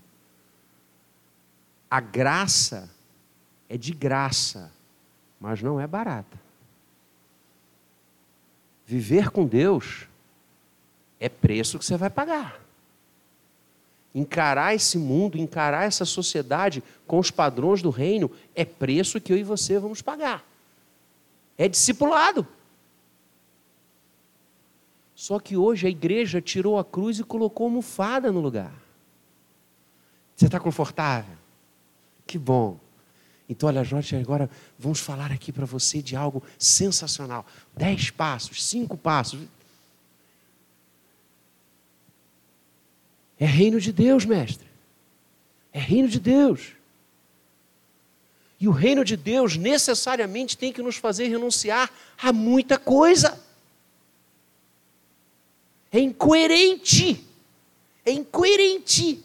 A 1.89 2.01
graça 2.01 2.91
é 3.69 3.79
de 3.79 3.93
graça, 3.93 4.73
mas 5.39 5.63
não 5.63 5.79
é 5.81 5.87
barata. 5.87 6.37
Viver 8.85 9.31
com 9.31 9.47
Deus 9.47 10.09
é 11.21 11.29
preço 11.29 11.79
que 11.79 11.85
você 11.85 11.97
vai 11.97 12.11
pagar. 12.11 12.64
Encarar 14.15 14.75
esse 14.75 14.97
mundo, 14.97 15.37
encarar 15.37 15.85
essa 15.85 16.05
sociedade 16.05 16.83
com 17.07 17.19
os 17.19 17.31
padrões 17.31 17.83
do 17.83 17.91
reino 17.91 18.31
é 18.55 18.65
preço 18.65 19.21
que 19.21 19.33
eu 19.33 19.37
e 19.37 19.43
você 19.43 19.79
vamos 19.79 20.01
pagar. 20.01 20.45
É 21.59 21.69
discipulado. 21.69 22.47
Só 25.15 25.39
que 25.39 25.57
hoje 25.57 25.87
a 25.87 25.91
igreja 25.91 26.41
tirou 26.41 26.79
a 26.79 26.85
cruz 26.85 27.19
e 27.19 27.25
colocou 27.25 27.67
almofada 27.67 28.31
no 28.31 28.41
lugar. 28.41 28.73
Você 30.37 30.47
está 30.47 30.61
confortável? 30.61 31.37
Que 32.27 32.39
bom. 32.39 32.79
Então, 33.49 33.69
olha, 33.69 33.85
Jorge, 33.85 34.17
agora 34.17 34.49
vamos 34.79 35.01
falar 35.01 35.31
aqui 35.31 35.53
para 35.53 35.67
você 35.67 36.01
de 36.01 36.17
algo 36.17 36.43
sensacional. 36.59 37.47
Dez 37.77 38.11
passos, 38.11 38.65
cinco 38.65 38.97
passos. 38.97 39.41
É 43.39 43.47
reino 43.47 43.81
de 43.81 43.93
Deus, 43.93 44.25
mestre. 44.25 44.67
É 45.73 45.79
reino 45.79 46.09
de 46.09 46.21
Deus. 46.21 46.73
E 48.61 48.69
o 48.69 48.73
reino 48.73 49.05
de 49.05 49.17
Deus 49.17 49.57
necessariamente 49.57 50.57
tem 50.57 50.73
que 50.73 50.83
nos 50.83 50.97
fazer 50.97 51.29
renunciar 51.29 51.91
a 52.17 52.33
muita 52.33 52.79
coisa. 52.79 53.39
É 55.91 55.99
incoerente. 55.99 57.25
É 58.07 58.13
incoerente 58.13 59.23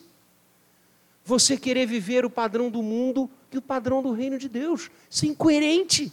você 1.24 1.56
querer 1.56 1.86
viver 1.86 2.26
o 2.26 2.30
padrão 2.30 2.70
do 2.70 2.82
mundo 2.82 3.30
e 3.52 3.58
o 3.58 3.62
padrão 3.62 4.02
do 4.02 4.12
reino 4.12 4.38
de 4.38 4.50
Deus. 4.50 4.90
Isso 5.10 5.26
é 5.26 5.28
incoerente. 5.28 6.12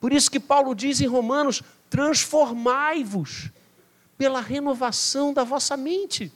Por 0.00 0.12
isso 0.12 0.30
que 0.30 0.40
Paulo 0.40 0.74
diz 0.74 1.00
em 1.00 1.06
Romanos: 1.06 1.62
transformai-vos 1.88 3.50
pela 4.24 4.40
renovação 4.40 5.34
da 5.34 5.44
vossa 5.44 5.76
mente. 5.76 6.32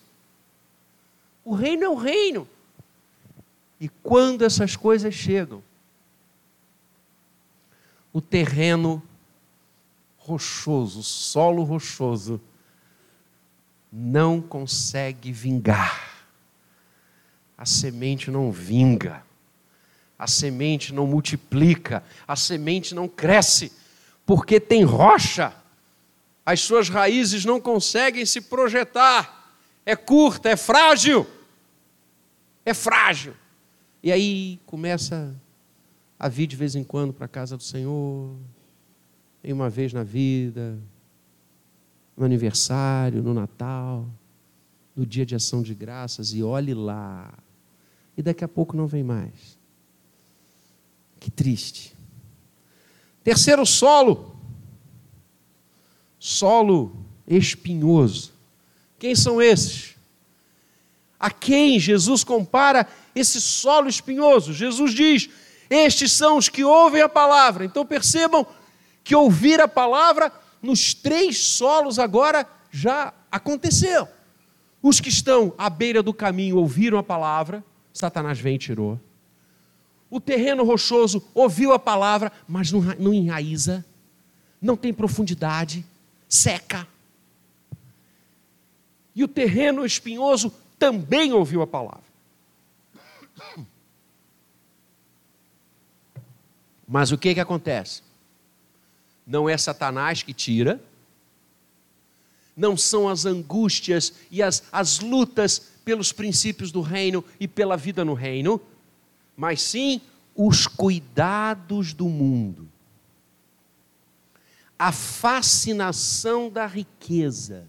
O 1.43 1.55
reino 1.55 1.85
é 1.85 1.89
o 1.89 1.95
reino. 1.95 2.47
E 3.81 3.89
quando 3.89 4.45
essas 4.45 4.77
coisas 4.77 5.15
chegam, 5.15 5.63
o 8.13 8.21
terreno 8.21 9.03
rochoso, 10.19 11.01
o 11.01 11.03
solo 11.03 11.63
rochoso, 11.63 12.39
não 13.91 14.39
consegue 14.39 15.33
vingar. 15.33 16.27
A 17.57 17.65
semente 17.65 18.31
não 18.31 18.53
vinga, 18.53 19.25
a 20.19 20.27
semente 20.27 20.93
não 20.93 21.07
multiplica, 21.07 22.05
a 22.27 22.37
semente 22.37 22.95
não 22.95 23.09
cresce, 23.09 23.73
porque 24.27 24.61
tem 24.61 24.85
rocha, 24.85 25.55
as 26.49 26.61
suas 26.61 26.89
raízes 26.89 27.45
não 27.45 27.61
conseguem 27.61 28.25
se 28.25 28.41
projetar, 28.41 29.55
é 29.85 29.95
curta, 29.95 30.49
é 30.49 30.57
frágil, 30.57 31.27
é 32.65 32.73
frágil. 32.73 33.35
E 34.03 34.11
aí 34.11 34.59
começa 34.65 35.39
a 36.19 36.27
vir 36.27 36.47
de 36.47 36.57
vez 36.57 36.75
em 36.75 36.83
quando 36.83 37.13
para 37.13 37.27
a 37.27 37.29
casa 37.29 37.55
do 37.55 37.63
Senhor, 37.63 38.35
em 39.45 39.53
uma 39.53 39.69
vez 39.69 39.93
na 39.93 40.03
vida, 40.03 40.79
no 42.17 42.25
aniversário, 42.25 43.23
no 43.23 43.35
Natal, 43.35 44.09
no 44.97 45.05
dia 45.05 45.27
de 45.27 45.35
ação 45.35 45.63
de 45.63 45.75
graças, 45.75 46.33
e 46.33 46.43
olhe 46.43 46.73
lá, 46.73 47.31
e 48.17 48.23
daqui 48.23 48.43
a 48.43 48.49
pouco 48.49 48.75
não 48.75 48.87
vem 48.87 49.03
mais. 49.03 49.59
Que 51.21 51.31
triste. 51.31 51.95
Terceiro 53.23 53.67
solo, 53.67 54.38
solo 56.29 56.95
espinhoso. 57.27 58.33
Quem 58.99 59.15
são 59.15 59.41
esses? 59.41 59.95
A 61.19 61.31
quem 61.31 61.81
Jesus 61.81 62.23
compara 62.23 62.87
esse 63.15 63.41
solo 63.41 63.89
espinhoso? 63.89 64.53
Jesus 64.53 64.93
diz: 64.93 65.31
Estes 65.71 66.13
são 66.13 66.37
os 66.37 66.49
que 66.49 66.63
ouvem 66.63 67.01
a 67.01 67.09
palavra. 67.09 67.65
Então 67.65 67.85
percebam 67.87 68.47
que 69.03 69.15
ouvir 69.15 69.59
a 69.59 69.67
palavra 69.67 70.31
nos 70.61 70.93
três 70.93 71.39
solos 71.39 71.99
agora 71.99 72.47
já 72.71 73.15
aconteceu. 73.33 74.07
Os 74.83 75.01
que 75.01 75.09
estão 75.09 75.55
à 75.57 75.71
beira 75.71 76.03
do 76.03 76.13
caminho 76.13 76.59
ouviram 76.59 76.99
a 76.99 77.03
palavra, 77.03 77.65
Satanás 77.93 78.39
vem 78.39 78.57
e 78.57 78.59
tirou. 78.59 79.01
O 80.11 80.21
terreno 80.21 80.63
rochoso 80.63 81.23
ouviu 81.35 81.73
a 81.73 81.79
palavra, 81.79 82.31
mas 82.47 82.71
não, 82.71 83.13
enraiza, 83.13 83.85
não 84.61 84.77
tem 84.77 84.93
profundidade, 84.93 85.85
seca. 86.29 86.87
E 89.15 89.25
o 89.25 89.29
terreno 89.29 89.85
espinhoso 89.85 90.53
também 90.79 91.33
ouviu 91.33 91.63
a 91.63 91.67
palavra. 91.67 92.09
Mas 96.87 97.13
o 97.13 97.19
que, 97.19 97.35
que 97.35 97.41
acontece? 97.41 98.03
Não 99.27 99.49
é 99.49 99.57
Satanás 99.59 100.23
que 100.23 100.33
tira, 100.33 100.83
não 102.57 102.77
são 102.77 103.09
as 103.09 103.27
angústias 103.27 104.15
e 104.31 104.43
as, 104.43 104.65
as 104.73 105.01
lutas 105.01 105.61
pelos 105.85 106.13
princípios 106.13 106.73
do 106.73 106.81
reino 106.81 107.25
e 107.39 107.47
pela 107.47 107.77
vida 107.77 108.05
no 108.05 108.15
reino, 108.15 108.61
mas 109.37 109.63
sim 109.63 110.01
os 110.35 110.67
cuidados 110.67 111.93
do 111.93 112.09
mundo. 112.09 112.69
A 114.79 114.93
fascinação 114.93 116.49
da 116.49 116.67
riqueza 116.67 117.67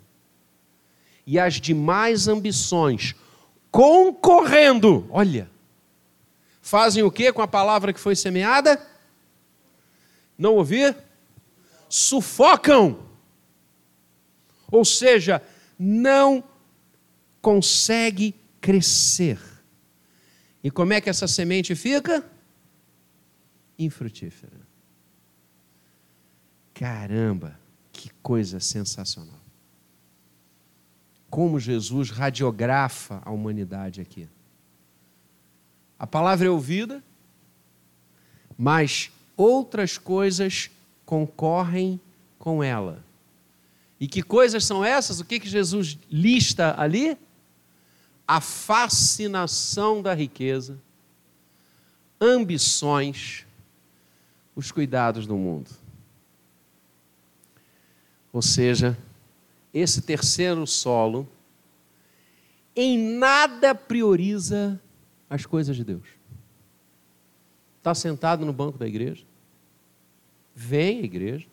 e 1.26 1.40
as 1.40 1.56
demais 1.56 2.28
ambições 2.28 3.16
concorrendo, 3.72 5.08
olha, 5.10 5.50
fazem 6.62 7.04
o 7.04 7.12
que 7.12 7.32
com 7.32 7.42
a 7.42 7.48
palavra 7.48 7.94
que 7.94 8.00
foi 8.00 8.16
semeada? 8.16 8.86
Não 10.38 10.56
ouvir? 10.56 10.96
Sufocam. 11.88 13.00
Ou 14.72 14.86
seja, 14.86 15.42
não 15.78 16.44
consegue 17.42 18.36
crescer. 18.62 19.40
E 20.64 20.70
como 20.70 20.94
é 20.94 21.02
que 21.02 21.10
essa 21.10 21.28
semente 21.28 21.74
fica? 21.76 22.24
Infrutífera. 23.78 24.69
Caramba, 26.80 27.60
que 27.92 28.10
coisa 28.24 28.62
sensacional. 28.62 29.38
como 31.30 31.60
Jesus 31.60 32.10
radiografa 32.10 33.22
a 33.24 33.32
humanidade 33.32 34.00
aqui. 34.00 34.30
A 36.00 36.08
palavra 36.08 36.48
é 36.48 36.50
ouvida, 36.50 37.04
mas 38.58 39.12
outras 39.36 39.98
coisas 39.98 40.72
concorrem 41.06 42.00
com 42.40 42.64
ela. 42.64 43.04
E 44.00 44.08
que 44.08 44.24
coisas 44.24 44.64
são 44.66 44.84
essas? 44.84 45.20
O 45.20 45.26
que, 45.26 45.40
que 45.40 45.50
Jesus 45.50 46.00
lista 46.10 46.74
ali? 46.80 47.18
A 48.26 48.40
fascinação 48.40 50.02
da 50.02 50.14
riqueza, 50.14 50.80
ambições, 52.22 53.46
os 54.56 54.72
cuidados 54.72 55.28
do 55.28 55.36
mundo. 55.36 55.70
Ou 58.32 58.42
seja, 58.42 58.98
esse 59.74 60.02
terceiro 60.02 60.66
solo 60.68 61.28
em 62.76 62.98
nada 62.98 63.74
prioriza 63.74 64.80
as 65.30 65.46
coisas 65.46 65.76
de 65.76 65.84
Deus. 65.84 66.08
Está 67.78 67.94
sentado 67.96 68.46
no 68.46 68.54
banco 68.54 68.78
da 68.78 68.88
igreja, 68.88 69.24
vem 70.56 71.00
à 71.00 71.04
igreja, 71.04 71.48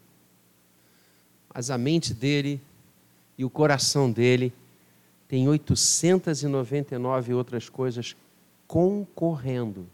mas 1.54 1.70
a 1.70 1.78
mente 1.78 2.12
dele 2.12 2.60
e 3.38 3.44
o 3.44 3.50
coração 3.50 4.10
dele 4.10 4.52
tem 5.28 5.48
899 5.48 7.34
outras 7.34 7.68
coisas 7.68 8.16
concorrendo, 8.66 9.86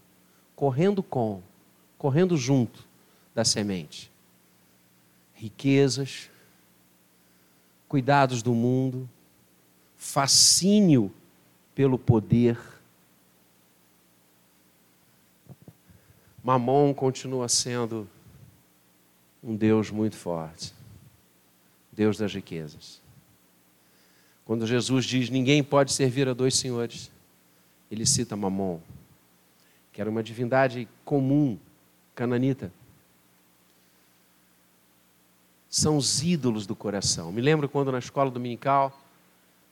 correndo 0.55 1.03
com, 1.03 1.43
correndo 1.97 2.37
junto 2.37 2.87
da 3.35 3.45
semente. 3.45 4.11
Riquezas, 5.35 6.31
cuidados 7.93 8.43
do 8.43 8.55
mundo, 8.55 9.07
fascínio 9.99 11.13
pelo 11.75 11.99
poder. 11.99 12.59
Mamon 16.43 16.95
continua 16.95 17.51
sendo 17.51 18.09
um 19.45 19.55
Deus 19.55 19.91
muito 19.91 20.17
forte. 20.17 20.73
Deus 21.93 22.17
das 22.17 22.33
riquezas. 22.33 22.99
Quando 24.47 24.67
Jesus 24.67 25.05
diz 25.05 25.29
ninguém 25.29 25.63
pode 25.63 25.93
servir 25.93 26.27
a 26.27 26.33
dois 26.33 26.55
senhores, 26.55 27.11
ele 27.91 28.07
cita 28.07 28.35
Mamon, 28.35 28.81
que 29.93 30.01
era 30.01 30.09
uma 30.09 30.23
divindade 30.23 30.89
comum, 31.05 31.59
cananita. 32.15 32.73
São 35.73 35.97
os 35.97 36.23
ídolos 36.23 36.69
do 36.69 36.77
coração. 36.77 37.33
Me 37.33 37.41
lembro 37.41 37.69
quando 37.69 37.91
na 37.91 37.99
escola 37.99 38.31
dominical 38.31 38.97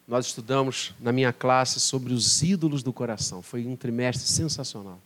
nós 0.08 0.26
estudamos 0.26 0.92
na 0.98 1.12
minha 1.12 1.32
classe 1.32 1.78
sobre 1.78 2.12
os 2.12 2.42
ídolos 2.42 2.82
do 2.82 2.92
coração. 2.92 3.40
Foi 3.40 3.64
um 3.64 3.76
trimestre 3.76 4.26
sensacional. 4.26 4.98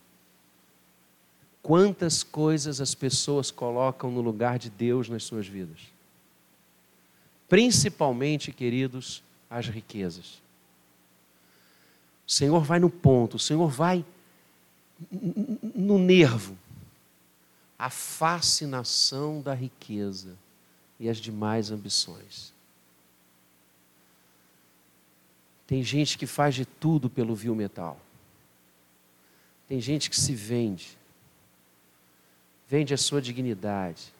Quantas 1.61 2.23
coisas 2.23 2.81
as 2.81 2.95
pessoas 2.95 3.51
colocam 3.51 4.09
no 4.09 4.21
lugar 4.21 4.57
de 4.57 4.71
Deus 4.71 5.07
nas 5.07 5.23
suas 5.23 5.45
vidas 5.45 5.93
principalmente, 7.47 8.51
queridos, 8.51 9.23
as 9.49 9.67
riquezas. 9.67 10.41
O 12.27 12.31
Senhor 12.31 12.63
vai 12.63 12.79
no 12.79 12.89
ponto, 12.89 13.35
o 13.35 13.39
Senhor 13.39 13.69
vai 13.69 14.03
no 15.61 15.99
nervo. 15.99 16.57
A 17.77 17.89
fascinação 17.89 19.41
da 19.41 19.53
riqueza 19.53 20.35
e 20.99 21.09
as 21.09 21.17
demais 21.17 21.71
ambições. 21.71 22.53
Tem 25.67 25.83
gente 25.83 26.17
que 26.17 26.27
faz 26.27 26.55
de 26.55 26.65
tudo 26.65 27.09
pelo 27.09 27.35
vil 27.35 27.55
metal. 27.55 27.99
Tem 29.67 29.81
gente 29.81 30.09
que 30.09 30.19
se 30.19 30.33
vende. 30.33 30.97
Vende 32.67 32.93
a 32.93 32.97
sua 32.97 33.21
dignidade 33.21 34.13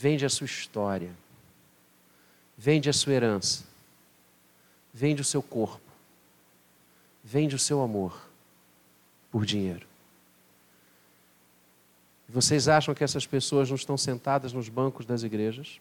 Vende 0.00 0.24
a 0.24 0.28
sua 0.28 0.44
história. 0.44 1.12
Vende 2.56 2.88
a 2.88 2.92
sua 2.92 3.14
herança. 3.14 3.64
Vende 4.94 5.20
o 5.20 5.24
seu 5.24 5.42
corpo. 5.42 5.82
Vende 7.24 7.56
o 7.56 7.58
seu 7.58 7.82
amor 7.82 8.16
por 9.28 9.44
dinheiro. 9.44 9.87
Vocês 12.28 12.68
acham 12.68 12.94
que 12.94 13.02
essas 13.02 13.26
pessoas 13.26 13.68
não 13.68 13.76
estão 13.76 13.96
sentadas 13.96 14.52
nos 14.52 14.68
bancos 14.68 15.06
das 15.06 15.22
igrejas? 15.22 15.80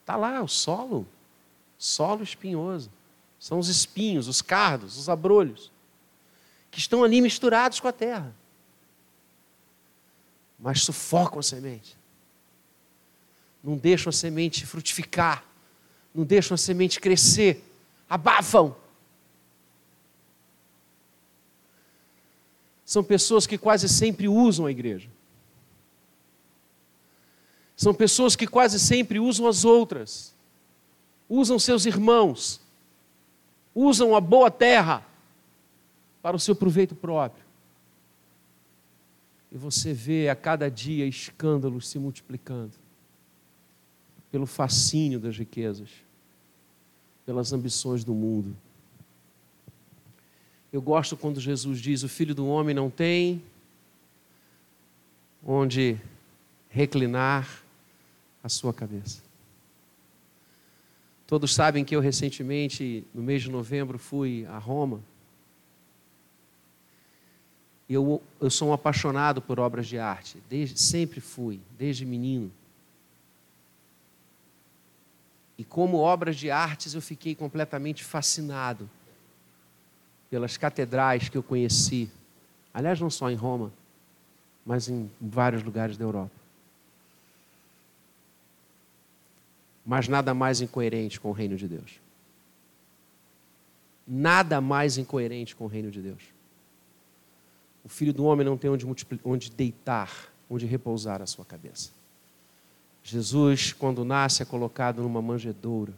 Está 0.00 0.16
lá 0.16 0.42
o 0.42 0.48
solo, 0.48 1.06
solo 1.78 2.22
espinhoso. 2.22 2.90
São 3.38 3.58
os 3.58 3.68
espinhos, 3.68 4.26
os 4.26 4.42
cardos, 4.42 4.98
os 4.98 5.08
abrolhos, 5.08 5.70
que 6.70 6.80
estão 6.80 7.04
ali 7.04 7.20
misturados 7.20 7.78
com 7.78 7.86
a 7.86 7.92
terra, 7.92 8.34
mas 10.58 10.82
sufocam 10.82 11.38
a 11.38 11.42
semente 11.42 11.98
não 13.62 13.76
deixam 13.76 14.10
a 14.10 14.12
semente 14.12 14.64
frutificar, 14.64 15.44
não 16.14 16.24
deixam 16.24 16.54
a 16.54 16.58
semente 16.58 17.00
crescer, 17.00 17.64
abafam. 18.08 18.74
São 22.88 23.04
pessoas 23.04 23.46
que 23.46 23.58
quase 23.58 23.86
sempre 23.86 24.28
usam 24.28 24.64
a 24.64 24.70
igreja. 24.70 25.10
São 27.76 27.92
pessoas 27.92 28.34
que 28.34 28.46
quase 28.46 28.80
sempre 28.80 29.20
usam 29.20 29.46
as 29.46 29.62
outras, 29.62 30.34
usam 31.28 31.58
seus 31.58 31.84
irmãos, 31.84 32.62
usam 33.74 34.16
a 34.16 34.22
boa 34.22 34.50
terra 34.50 35.06
para 36.22 36.34
o 36.34 36.40
seu 36.40 36.56
proveito 36.56 36.94
próprio. 36.94 37.44
E 39.52 39.58
você 39.58 39.92
vê 39.92 40.30
a 40.30 40.34
cada 40.34 40.70
dia 40.70 41.04
escândalos 41.04 41.88
se 41.88 41.98
multiplicando 41.98 42.72
pelo 44.32 44.46
fascínio 44.46 45.20
das 45.20 45.36
riquezas, 45.36 45.90
pelas 47.26 47.52
ambições 47.52 48.02
do 48.02 48.14
mundo. 48.14 48.56
Eu 50.72 50.82
gosto 50.82 51.16
quando 51.16 51.40
Jesus 51.40 51.80
diz: 51.80 52.02
O 52.02 52.08
filho 52.08 52.34
do 52.34 52.46
homem 52.46 52.74
não 52.74 52.90
tem 52.90 53.42
onde 55.44 55.98
reclinar 56.68 57.62
a 58.42 58.48
sua 58.48 58.72
cabeça. 58.74 59.22
Todos 61.26 61.54
sabem 61.54 61.84
que 61.84 61.94
eu 61.94 62.00
recentemente, 62.00 63.04
no 63.14 63.22
mês 63.22 63.42
de 63.42 63.50
novembro, 63.50 63.98
fui 63.98 64.46
a 64.46 64.58
Roma. 64.58 65.00
Eu, 67.88 68.22
eu 68.40 68.50
sou 68.50 68.68
um 68.68 68.72
apaixonado 68.72 69.40
por 69.40 69.58
obras 69.58 69.86
de 69.86 69.98
arte, 69.98 70.42
desde, 70.48 70.78
sempre 70.78 71.20
fui, 71.20 71.60
desde 71.78 72.04
menino. 72.04 72.52
E 75.56 75.64
como 75.64 75.96
obras 75.96 76.36
de 76.36 76.50
artes 76.50 76.92
eu 76.92 77.00
fiquei 77.00 77.34
completamente 77.34 78.04
fascinado 78.04 78.88
pelas 80.30 80.56
catedrais 80.56 81.28
que 81.28 81.36
eu 81.36 81.42
conheci. 81.42 82.10
Aliás, 82.72 83.00
não 83.00 83.10
só 83.10 83.30
em 83.30 83.34
Roma, 83.34 83.72
mas 84.64 84.88
em 84.88 85.10
vários 85.20 85.62
lugares 85.62 85.96
da 85.96 86.04
Europa. 86.04 86.36
Mas 89.84 90.06
nada 90.06 90.34
mais 90.34 90.60
incoerente 90.60 91.18
com 91.18 91.30
o 91.30 91.32
reino 91.32 91.56
de 91.56 91.66
Deus. 91.66 92.00
Nada 94.06 94.60
mais 94.60 94.98
incoerente 94.98 95.56
com 95.56 95.64
o 95.64 95.68
reino 95.68 95.90
de 95.90 96.02
Deus. 96.02 96.22
O 97.84 97.88
filho 97.88 98.12
do 98.12 98.24
homem 98.24 98.44
não 98.44 98.58
tem 98.58 98.70
onde, 98.70 98.86
onde 99.24 99.50
deitar, 99.50 100.30
onde 100.50 100.66
repousar 100.66 101.22
a 101.22 101.26
sua 101.26 101.44
cabeça. 101.44 101.90
Jesus, 103.02 103.72
quando 103.72 104.04
nasce, 104.04 104.42
é 104.42 104.44
colocado 104.44 105.02
numa 105.02 105.22
manjedoura. 105.22 105.94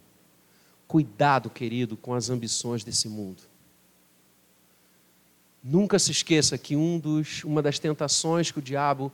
Cuidado, 0.87 1.51
querido, 1.51 1.97
com 1.97 2.14
as 2.14 2.31
ambições 2.31 2.85
desse 2.85 3.09
mundo. 3.09 3.50
Nunca 5.63 5.99
se 5.99 6.11
esqueça 6.11 6.57
que 6.57 6.75
um 6.75 6.99
dos, 6.99 7.45
uma 7.45 7.61
das 7.61 7.79
tentações 7.79 8.51
que 8.51 8.59
o 8.59 8.63
diabo 8.63 9.13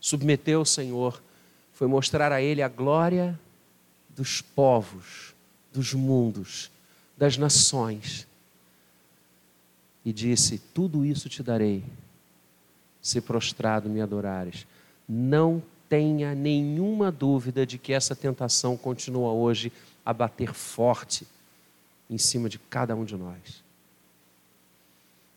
submeteu 0.00 0.60
ao 0.60 0.64
Senhor 0.64 1.22
foi 1.72 1.86
mostrar 1.86 2.32
a 2.32 2.40
ele 2.40 2.62
a 2.62 2.68
glória 2.68 3.38
dos 4.10 4.40
povos, 4.40 5.34
dos 5.72 5.92
mundos, 5.92 6.70
das 7.16 7.36
nações. 7.36 8.26
E 10.04 10.12
disse: 10.12 10.58
Tudo 10.72 11.04
isso 11.04 11.28
te 11.28 11.42
darei, 11.42 11.82
se 13.02 13.20
prostrado 13.20 13.88
me 13.88 14.00
adorares. 14.00 14.66
Não 15.08 15.62
tenha 15.88 16.34
nenhuma 16.34 17.10
dúvida 17.10 17.66
de 17.66 17.76
que 17.78 17.92
essa 17.92 18.14
tentação 18.14 18.76
continua 18.76 19.32
hoje 19.32 19.72
a 20.04 20.12
bater 20.12 20.52
forte 20.52 21.26
em 22.08 22.18
cima 22.18 22.48
de 22.48 22.58
cada 22.58 22.94
um 22.94 23.04
de 23.04 23.16
nós. 23.16 23.63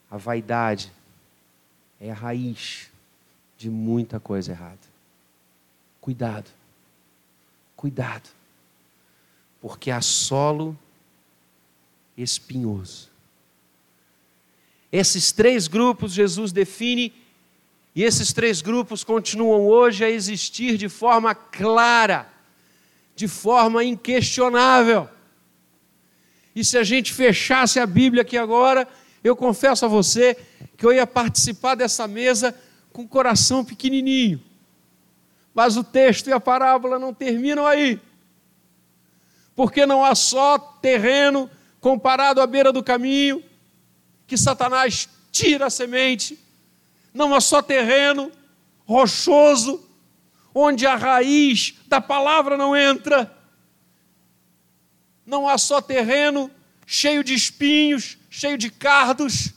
A 0.09 0.17
vaidade 0.17 0.91
é 1.99 2.11
a 2.11 2.13
raiz 2.13 2.89
de 3.57 3.69
muita 3.69 4.19
coisa 4.19 4.51
errada. 4.51 4.79
Cuidado, 5.99 6.49
cuidado. 7.75 8.29
porque 9.59 9.91
há 9.91 9.99
solo 10.01 10.77
espinhoso. 12.15 13.09
Esses 14.91 15.31
três 15.31 15.67
grupos 15.67 16.13
Jesus 16.13 16.51
define, 16.51 17.13
e 17.93 18.03
esses 18.03 18.31
três 18.31 18.61
grupos 18.61 19.03
continuam 19.03 19.67
hoje 19.67 20.05
a 20.05 20.09
existir 20.09 20.77
de 20.77 20.87
forma 20.87 21.35
clara, 21.35 22.31
de 23.15 23.27
forma 23.27 23.83
inquestionável. 23.83 25.09
E 26.55 26.63
se 26.63 26.77
a 26.77 26.83
gente 26.83 27.13
fechasse 27.13 27.79
a 27.79 27.85
Bíblia 27.85 28.21
aqui 28.21 28.37
agora, 28.37 28.87
eu 29.27 29.35
confesso 29.35 29.85
a 29.85 29.87
você 29.87 30.35
que 30.75 30.85
eu 30.85 30.93
ia 30.93 31.05
participar 31.05 31.75
dessa 31.75 32.07
mesa 32.07 32.55
com 32.91 33.03
o 33.03 33.07
coração 33.07 33.63
pequenininho. 33.63 34.41
Mas 35.53 35.75
o 35.75 35.83
texto 35.83 36.27
e 36.27 36.33
a 36.33 36.39
parábola 36.39 36.99
não 36.99 37.13
terminam 37.13 37.65
aí. 37.65 37.99
Porque 39.55 39.85
não 39.85 40.03
há 40.03 40.13
só 40.13 40.57
terreno 40.57 41.49
comparado 41.79 42.41
à 42.41 42.47
beira 42.47 42.71
do 42.71 42.83
caminho, 42.83 43.43
que 44.25 44.37
Satanás 44.37 45.09
tira 45.31 45.67
a 45.67 45.69
semente, 45.69 46.37
não 47.13 47.33
há 47.33 47.39
só 47.39 47.61
terreno 47.61 48.31
rochoso, 48.85 49.83
onde 50.53 50.85
a 50.85 50.95
raiz 50.95 51.75
da 51.87 52.01
palavra 52.01 52.57
não 52.57 52.75
entra, 52.75 53.31
não 55.25 55.47
há 55.47 55.57
só 55.57 55.81
terreno 55.81 56.49
cheio 56.85 57.23
de 57.23 57.33
espinhos, 57.33 58.16
cheio 58.37 58.55
de 58.55 58.69
cardos, 58.69 59.51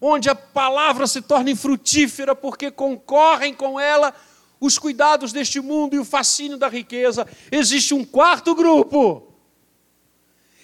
onde 0.00 0.30
a 0.30 0.34
palavra 0.34 1.08
se 1.08 1.20
torna 1.20 1.50
infrutífera 1.50 2.36
porque 2.36 2.70
concorrem 2.70 3.52
com 3.52 3.80
ela 3.80 4.14
os 4.60 4.78
cuidados 4.78 5.32
deste 5.32 5.60
mundo 5.60 5.96
e 5.96 5.98
o 5.98 6.04
fascínio 6.04 6.56
da 6.56 6.68
riqueza. 6.68 7.26
Existe 7.50 7.94
um 7.94 8.04
quarto 8.04 8.54
grupo. 8.54 9.34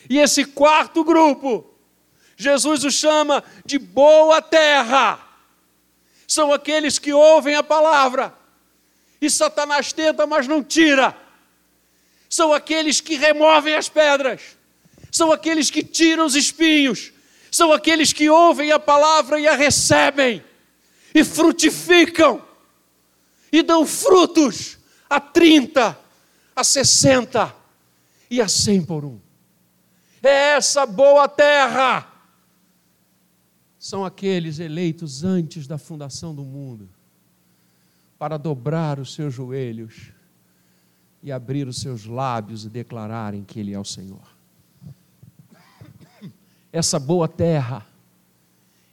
E 0.08 0.18
esse 0.18 0.44
quarto 0.44 1.02
grupo 1.02 1.68
Jesus 2.36 2.84
o 2.84 2.92
chama 2.92 3.42
de 3.64 3.76
boa 3.76 4.40
terra. 4.40 5.18
São 6.28 6.52
aqueles 6.52 6.96
que 6.96 7.12
ouvem 7.12 7.56
a 7.56 7.62
palavra. 7.62 8.32
E 9.20 9.28
Satanás 9.28 9.92
tenta, 9.92 10.28
mas 10.28 10.46
não 10.46 10.62
tira. 10.62 11.16
São 12.30 12.52
aqueles 12.52 13.00
que 13.00 13.16
removem 13.16 13.74
as 13.74 13.88
pedras. 13.88 14.56
São 15.10 15.32
aqueles 15.32 15.70
que 15.70 15.82
tiram 15.82 16.24
os 16.24 16.36
espinhos. 16.36 17.12
São 17.52 17.72
aqueles 17.72 18.12
que 18.12 18.28
ouvem 18.28 18.72
a 18.72 18.80
palavra 18.80 19.38
e 19.38 19.46
a 19.46 19.54
recebem. 19.54 20.42
E 21.14 21.22
frutificam. 21.22 22.42
E 23.52 23.62
dão 23.62 23.86
frutos 23.86 24.78
a 25.08 25.20
30, 25.20 25.96
a 26.56 26.64
60 26.64 27.54
e 28.28 28.40
a 28.40 28.48
100 28.48 28.84
por 28.84 29.04
um. 29.04 29.20
É 30.22 30.54
essa 30.54 30.84
boa 30.84 31.28
terra 31.28 32.08
são 33.82 34.04
aqueles 34.04 34.60
eleitos 34.60 35.24
antes 35.24 35.66
da 35.66 35.76
fundação 35.76 36.32
do 36.32 36.44
mundo, 36.44 36.88
para 38.16 38.38
dobrar 38.38 39.00
os 39.00 39.12
seus 39.12 39.34
joelhos 39.34 40.12
e 41.20 41.32
abrir 41.32 41.66
os 41.66 41.80
seus 41.80 42.06
lábios 42.06 42.64
e 42.64 42.70
declararem 42.70 43.42
que 43.42 43.58
Ele 43.58 43.74
é 43.74 43.78
o 43.80 43.84
Senhor. 43.84 44.31
Essa 46.72 46.98
boa 46.98 47.28
terra 47.28 47.86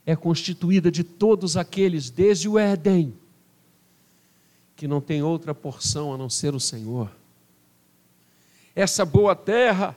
é 0.04 0.14
constituída 0.14 0.90
de 0.90 1.02
todos 1.02 1.56
aqueles, 1.56 2.10
desde 2.10 2.48
o 2.48 2.58
Éden, 2.58 3.16
que 4.76 4.86
não 4.86 5.00
tem 5.00 5.22
outra 5.22 5.54
porção 5.54 6.12
a 6.12 6.18
não 6.18 6.28
ser 6.28 6.54
o 6.54 6.60
Senhor. 6.60 7.10
Essa 8.74 9.04
boa 9.04 9.34
terra 9.34 9.96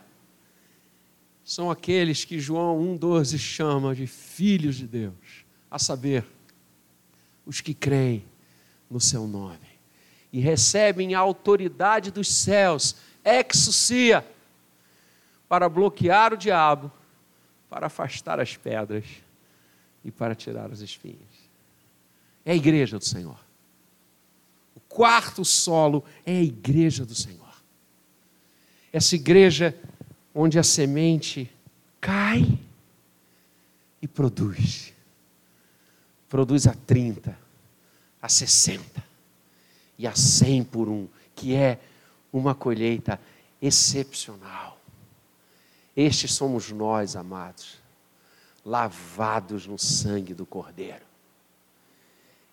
são 1.44 1.70
aqueles 1.70 2.24
que 2.24 2.40
João 2.40 2.80
1,12 2.98 3.38
chama 3.38 3.94
de 3.94 4.06
filhos 4.06 4.76
de 4.76 4.86
Deus, 4.86 5.44
a 5.70 5.78
saber, 5.78 6.24
os 7.46 7.60
que 7.60 7.74
creem 7.74 8.24
no 8.90 8.98
seu 8.98 9.26
nome 9.26 9.74
e 10.34 10.40
recebem 10.40 11.14
a 11.14 11.20
autoridade 11.20 12.10
dos 12.10 12.26
céus, 12.26 12.96
exucia, 13.24 14.26
para 15.48 15.68
bloquear 15.68 16.32
o 16.32 16.36
diabo, 16.36 16.90
para 17.74 17.88
afastar 17.88 18.38
as 18.38 18.56
pedras 18.56 19.04
e 20.04 20.10
para 20.12 20.32
tirar 20.36 20.70
os 20.70 20.80
espinhos. 20.80 21.18
É 22.44 22.52
a 22.52 22.54
igreja 22.54 23.00
do 23.00 23.04
Senhor. 23.04 23.36
O 24.76 24.80
quarto 24.88 25.44
solo 25.44 26.04
é 26.24 26.36
a 26.36 26.42
igreja 26.42 27.04
do 27.04 27.16
Senhor. 27.16 27.52
Essa 28.92 29.16
igreja 29.16 29.76
onde 30.32 30.56
a 30.56 30.62
semente 30.62 31.50
cai 32.00 32.60
e 34.00 34.06
produz. 34.06 34.94
Produz 36.28 36.68
a 36.68 36.74
30, 36.74 37.36
a 38.22 38.28
60 38.28 39.04
e 39.98 40.06
a 40.06 40.14
100 40.14 40.62
por 40.62 40.88
um, 40.88 41.08
que 41.34 41.56
é 41.56 41.80
uma 42.32 42.54
colheita 42.54 43.20
excepcional. 43.60 44.73
Estes 45.96 46.32
somos 46.32 46.70
nós, 46.70 47.14
amados, 47.14 47.78
lavados 48.64 49.66
no 49.66 49.78
sangue 49.78 50.34
do 50.34 50.44
Cordeiro. 50.44 51.04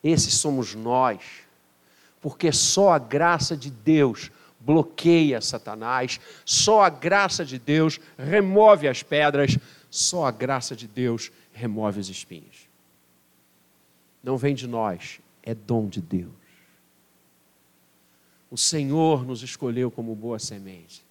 Esses 0.03 0.35
somos 0.35 0.75
nós, 0.75 1.21
porque 2.19 2.51
só 2.51 2.93
a 2.93 2.99
graça 2.99 3.57
de 3.57 3.71
Deus 3.71 4.31
bloqueia 4.59 5.41
Satanás, 5.41 6.19
só 6.45 6.83
a 6.83 6.89
graça 6.89 7.43
de 7.43 7.57
Deus 7.57 7.99
remove 8.17 8.87
as 8.87 9.01
pedras, 9.01 9.57
só 9.89 10.25
a 10.25 10.31
graça 10.31 10.75
de 10.75 10.87
Deus 10.87 11.31
remove 11.51 11.99
os 11.99 12.09
espinhos. 12.09 12.69
Não 14.23 14.37
vem 14.37 14.53
de 14.53 14.67
nós, 14.67 15.19
é 15.41 15.55
dom 15.55 15.87
de 15.87 15.99
Deus. 15.99 16.31
O 18.51 18.57
Senhor 18.57 19.25
nos 19.25 19.41
escolheu 19.41 19.89
como 19.89 20.13
boa 20.13 20.37
semente. 20.37 21.03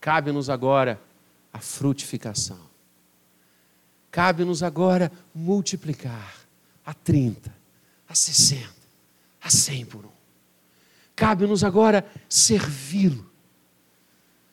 Cabe-nos 0.00 0.48
agora 0.48 1.00
a 1.56 1.58
frutificação. 1.58 2.60
Cabe-nos 4.10 4.62
agora 4.62 5.10
multiplicar 5.34 6.46
a 6.84 6.92
30, 6.92 7.52
a 8.06 8.14
60, 8.14 8.70
a 9.40 9.48
100 9.48 9.86
por 9.86 10.04
um. 10.04 10.10
Cabe-nos 11.14 11.64
agora 11.64 12.06
servi-lo. 12.28 13.30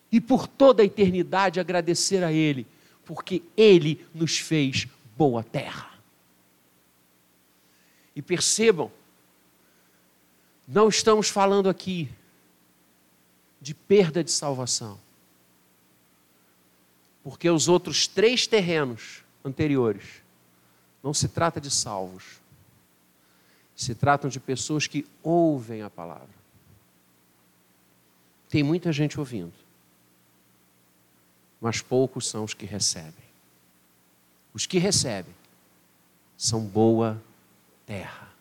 E 0.09 0.21
por 0.21 0.47
toda 0.47 0.81
a 0.81 0.85
eternidade 0.85 1.59
agradecer 1.59 2.23
a 2.23 2.31
Ele, 2.31 2.65
porque 3.03 3.43
Ele 3.57 4.05
nos 4.13 4.37
fez 4.37 4.87
boa 5.17 5.43
terra. 5.43 5.91
E 8.15 8.21
percebam, 8.21 8.89
não 10.65 10.87
estamos 10.87 11.27
falando 11.27 11.67
aqui 11.67 12.09
de 13.59 13.73
perda 13.73 14.23
de 14.23 14.31
salvação. 14.31 15.02
Porque 17.23 17.49
os 17.49 17.67
outros 17.67 18.07
três 18.07 18.45
terrenos 18.45 19.23
anteriores 19.43 20.21
não 21.01 21.13
se 21.13 21.27
trata 21.27 21.59
de 21.59 21.71
salvos. 21.71 22.41
Se 23.75 23.95
tratam 23.95 24.29
de 24.29 24.39
pessoas 24.39 24.87
que 24.87 25.05
ouvem 25.21 25.81
a 25.81 25.89
palavra. 25.89 26.43
Tem 28.49 28.61
muita 28.61 28.91
gente 28.91 29.19
ouvindo, 29.19 29.53
mas 31.59 31.81
poucos 31.81 32.27
são 32.27 32.43
os 32.43 32.53
que 32.53 32.67
recebem. 32.67 33.23
Os 34.53 34.67
que 34.67 34.77
recebem 34.77 35.33
são 36.37 36.61
boa 36.61 37.19
terra. 37.85 38.31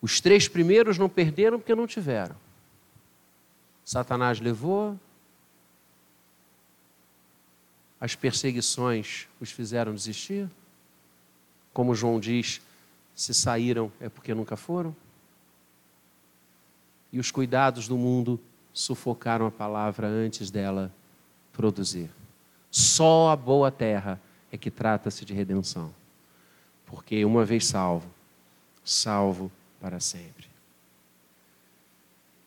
Os 0.00 0.20
três 0.20 0.46
primeiros 0.46 0.96
não 0.96 1.08
perderam 1.08 1.58
porque 1.58 1.74
não 1.74 1.86
tiveram. 1.86 2.36
Satanás 3.84 4.38
levou, 4.38 4.98
as 8.00 8.14
perseguições 8.14 9.26
os 9.40 9.50
fizeram 9.50 9.94
desistir. 9.94 10.48
Como 11.72 11.94
João 11.94 12.20
diz, 12.20 12.60
se 13.14 13.32
saíram 13.32 13.92
é 14.00 14.08
porque 14.08 14.34
nunca 14.34 14.56
foram 14.56 14.94
e 17.16 17.18
os 17.18 17.30
cuidados 17.30 17.88
do 17.88 17.96
mundo 17.96 18.38
sufocaram 18.74 19.46
a 19.46 19.50
palavra 19.50 20.06
antes 20.06 20.50
dela 20.50 20.92
produzir. 21.50 22.10
Só 22.70 23.30
a 23.30 23.36
boa 23.36 23.70
terra 23.70 24.20
é 24.52 24.58
que 24.58 24.70
trata-se 24.70 25.24
de 25.24 25.32
redenção. 25.32 25.94
Porque 26.84 27.24
uma 27.24 27.42
vez 27.42 27.66
salvo, 27.66 28.06
salvo 28.84 29.50
para 29.80 29.98
sempre. 29.98 30.46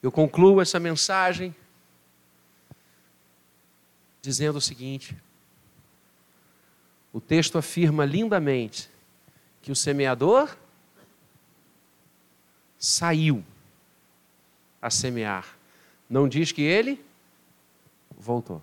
Eu 0.04 0.12
concluo 0.12 0.62
essa 0.62 0.80
mensagem 0.80 1.56
dizendo 4.22 4.58
o 4.58 4.62
seguinte: 4.62 5.18
o 7.12 7.20
texto 7.20 7.57
afirma 7.57 8.05
lindamente 8.05 8.89
que 9.62 9.72
o 9.72 9.76
semeador 9.76 10.55
saiu 12.78 13.43
a 14.82 14.89
semear. 14.89 15.57
Não 16.10 16.28
diz 16.28 16.51
que 16.51 16.62
ele 16.62 17.03
voltou. 18.18 18.62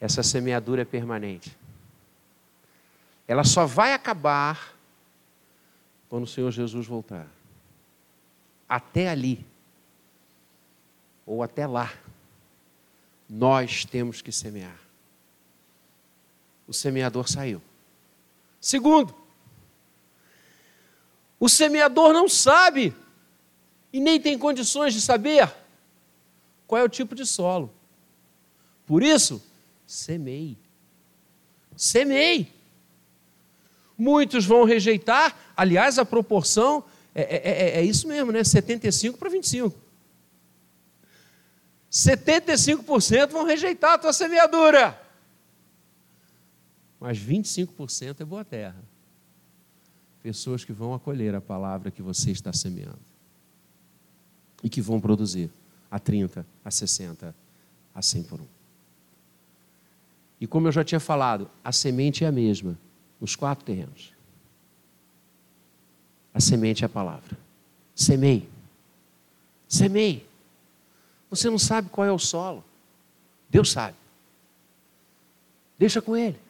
Essa 0.00 0.22
semeadura 0.22 0.82
é 0.82 0.84
permanente. 0.84 1.56
Ela 3.26 3.44
só 3.44 3.66
vai 3.66 3.92
acabar 3.92 4.74
quando 6.08 6.24
o 6.24 6.28
Senhor 6.28 6.50
Jesus 6.50 6.86
voltar. 6.86 7.26
Até 8.68 9.08
ali, 9.08 9.44
ou 11.26 11.42
até 11.42 11.66
lá, 11.66 11.92
nós 13.28 13.84
temos 13.84 14.20
que 14.20 14.30
semear. 14.30 14.83
O 16.66 16.72
semeador 16.72 17.28
saiu. 17.28 17.60
Segundo, 18.60 19.14
o 21.38 21.48
semeador 21.48 22.12
não 22.12 22.28
sabe 22.28 22.94
e 23.92 24.00
nem 24.00 24.20
tem 24.20 24.38
condições 24.38 24.94
de 24.94 25.00
saber 25.00 25.52
qual 26.66 26.80
é 26.80 26.84
o 26.84 26.88
tipo 26.88 27.14
de 27.14 27.26
solo. 27.26 27.72
Por 28.86 29.02
isso, 29.02 29.42
semei. 29.86 30.56
Semei. 31.76 32.52
Muitos 33.96 34.44
vão 34.44 34.64
rejeitar, 34.64 35.36
aliás, 35.56 35.98
a 35.98 36.04
proporção 36.04 36.84
é, 37.14 37.22
é, 37.22 37.50
é, 37.50 37.80
é 37.80 37.82
isso 37.82 38.08
mesmo, 38.08 38.32
né? 38.32 38.42
75 38.42 39.18
para 39.18 39.28
25. 39.28 39.84
75% 41.90 43.30
vão 43.30 43.44
rejeitar 43.44 43.92
a 43.92 43.98
tua 43.98 44.12
semeadura. 44.12 45.00
Mas 47.04 47.18
25% 47.18 48.22
é 48.22 48.24
boa 48.24 48.46
terra. 48.46 48.82
Pessoas 50.22 50.64
que 50.64 50.72
vão 50.72 50.94
acolher 50.94 51.34
a 51.34 51.40
palavra 51.40 51.90
que 51.90 52.00
você 52.00 52.30
está 52.30 52.50
semeando. 52.50 52.98
E 54.62 54.70
que 54.70 54.80
vão 54.80 54.98
produzir 54.98 55.50
a 55.90 55.98
30, 55.98 56.46
a 56.64 56.70
60, 56.70 57.34
a 57.94 58.00
100 58.00 58.22
por 58.22 58.40
um. 58.40 58.46
E 60.40 60.46
como 60.46 60.66
eu 60.66 60.72
já 60.72 60.82
tinha 60.82 60.98
falado, 60.98 61.50
a 61.62 61.72
semente 61.72 62.24
é 62.24 62.26
a 62.26 62.32
mesma 62.32 62.74
nos 63.20 63.36
quatro 63.36 63.66
terrenos. 63.66 64.14
A 66.32 66.40
semente 66.40 66.84
é 66.84 66.86
a 66.86 66.88
palavra. 66.88 67.36
Semei. 67.94 68.48
Semei. 69.68 70.26
Você 71.28 71.50
não 71.50 71.58
sabe 71.58 71.90
qual 71.90 72.06
é 72.06 72.12
o 72.12 72.18
solo. 72.18 72.64
Deus 73.50 73.70
sabe. 73.70 73.94
Deixa 75.78 76.00
com 76.00 76.16
Ele. 76.16 76.42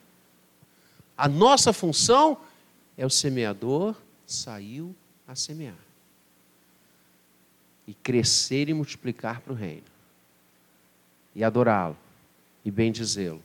A 1.16 1.28
nossa 1.28 1.72
função 1.72 2.38
é 2.96 3.06
o 3.06 3.10
semeador 3.10 3.96
saiu 4.26 4.94
a 5.26 5.34
semear. 5.34 5.78
E 7.86 7.94
crescer 7.94 8.68
e 8.68 8.74
multiplicar 8.74 9.40
para 9.40 9.52
o 9.52 9.56
reino. 9.56 9.84
E 11.34 11.44
adorá-lo. 11.44 11.96
E 12.64 12.70
bendizê-lo. 12.70 13.42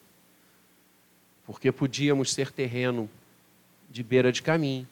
Porque 1.45 1.71
podíamos 1.71 2.31
ser 2.31 2.51
terreno 2.51 3.09
de 3.89 4.01
beira 4.01 4.31
de 4.31 4.41
caminho. 4.41 4.87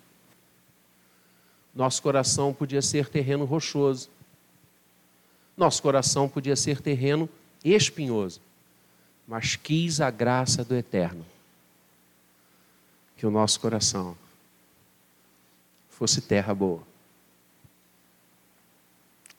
Nosso 1.73 2.01
coração 2.01 2.53
podia 2.53 2.81
ser 2.81 3.07
terreno 3.07 3.45
rochoso. 3.45 4.09
Nosso 5.55 5.81
coração 5.81 6.29
podia 6.29 6.55
ser 6.55 6.81
terreno 6.81 7.27
espinhoso, 7.63 8.39
mas 9.27 9.55
quis 9.55 9.99
a 9.99 10.11
graça 10.11 10.63
do 10.63 10.75
Eterno 10.75 11.25
que 13.17 13.25
o 13.25 13.31
nosso 13.31 13.59
coração 13.59 14.15
fosse 15.89 16.21
terra 16.21 16.53
boa. 16.53 16.83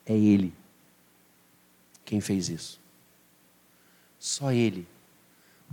É 0.05 0.13
Ele 0.13 0.53
quem 2.05 2.21
fez 2.21 2.49
isso. 2.49 2.81
Só 4.19 4.51
Ele 4.53 4.87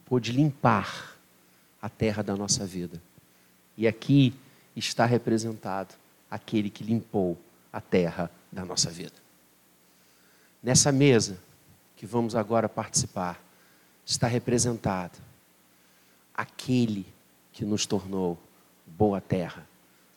pôde 0.05 0.31
limpar 0.31 1.17
a 1.81 1.89
terra 1.89 2.21
da 2.21 2.35
nossa 2.35 2.65
vida. 2.65 3.01
E 3.75 3.87
aqui 3.87 4.33
está 4.75 5.05
representado 5.05 5.95
aquele 6.29 6.69
que 6.69 6.83
limpou 6.83 7.37
a 7.73 7.81
terra 7.81 8.29
da 8.51 8.63
nossa 8.63 8.89
vida. 8.89 9.15
Nessa 10.61 10.91
mesa 10.91 11.39
que 11.95 12.05
vamos 12.05 12.35
agora 12.35 12.69
participar, 12.69 13.41
está 14.05 14.27
representado 14.27 15.17
aquele 16.33 17.14
que 17.55 17.65
nos 17.65 17.87
tornou 17.87 18.37
boa 18.85 19.19
terra. 19.19 19.67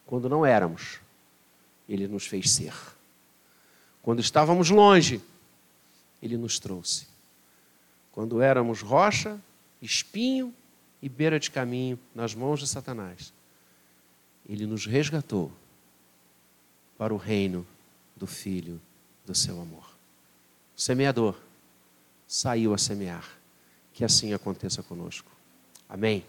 Quando 0.05 0.29
não 0.29 0.45
éramos, 0.45 1.01
ele 1.89 2.07
nos 2.07 2.27
fez 2.27 2.51
ser. 2.51 2.75
Quando 4.03 4.21
estávamos 4.21 4.69
longe, 4.69 5.23
ele 6.23 6.37
nos 6.37 6.59
trouxe. 6.59 7.07
Quando 8.13 8.43
éramos 8.43 8.83
rocha, 8.83 9.41
espinho 9.81 10.53
e 11.01 11.09
beira 11.09 11.41
de 11.41 11.51
caminho 11.51 11.99
nas 12.15 12.35
mãos 12.35 12.61
de 12.61 12.67
Satanás, 12.67 13.33
ele 14.47 14.67
nos 14.67 14.85
resgatou 14.85 15.51
para 16.99 17.15
o 17.15 17.17
reino 17.17 17.67
do 18.15 18.27
Filho 18.27 18.79
do 19.25 19.35
seu 19.35 19.59
amor 19.59 19.89
semeador 20.79 21.35
saiu 22.27 22.73
a 22.73 22.79
semear. 22.79 23.29
Que 23.93 24.05
assim 24.05 24.33
aconteça 24.33 24.81
conosco. 24.81 25.29
Amém. 25.89 26.25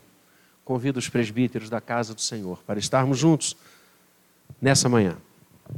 Convido 0.70 1.00
os 1.00 1.10
presbíteros 1.10 1.68
da 1.68 1.82
casa 1.82 2.14
do 2.14 2.22
Senhor 2.22 2.62
para 2.64 2.78
estarmos 2.78 3.18
juntos 3.18 3.58
nessa 4.62 4.88
manhã. 4.88 5.18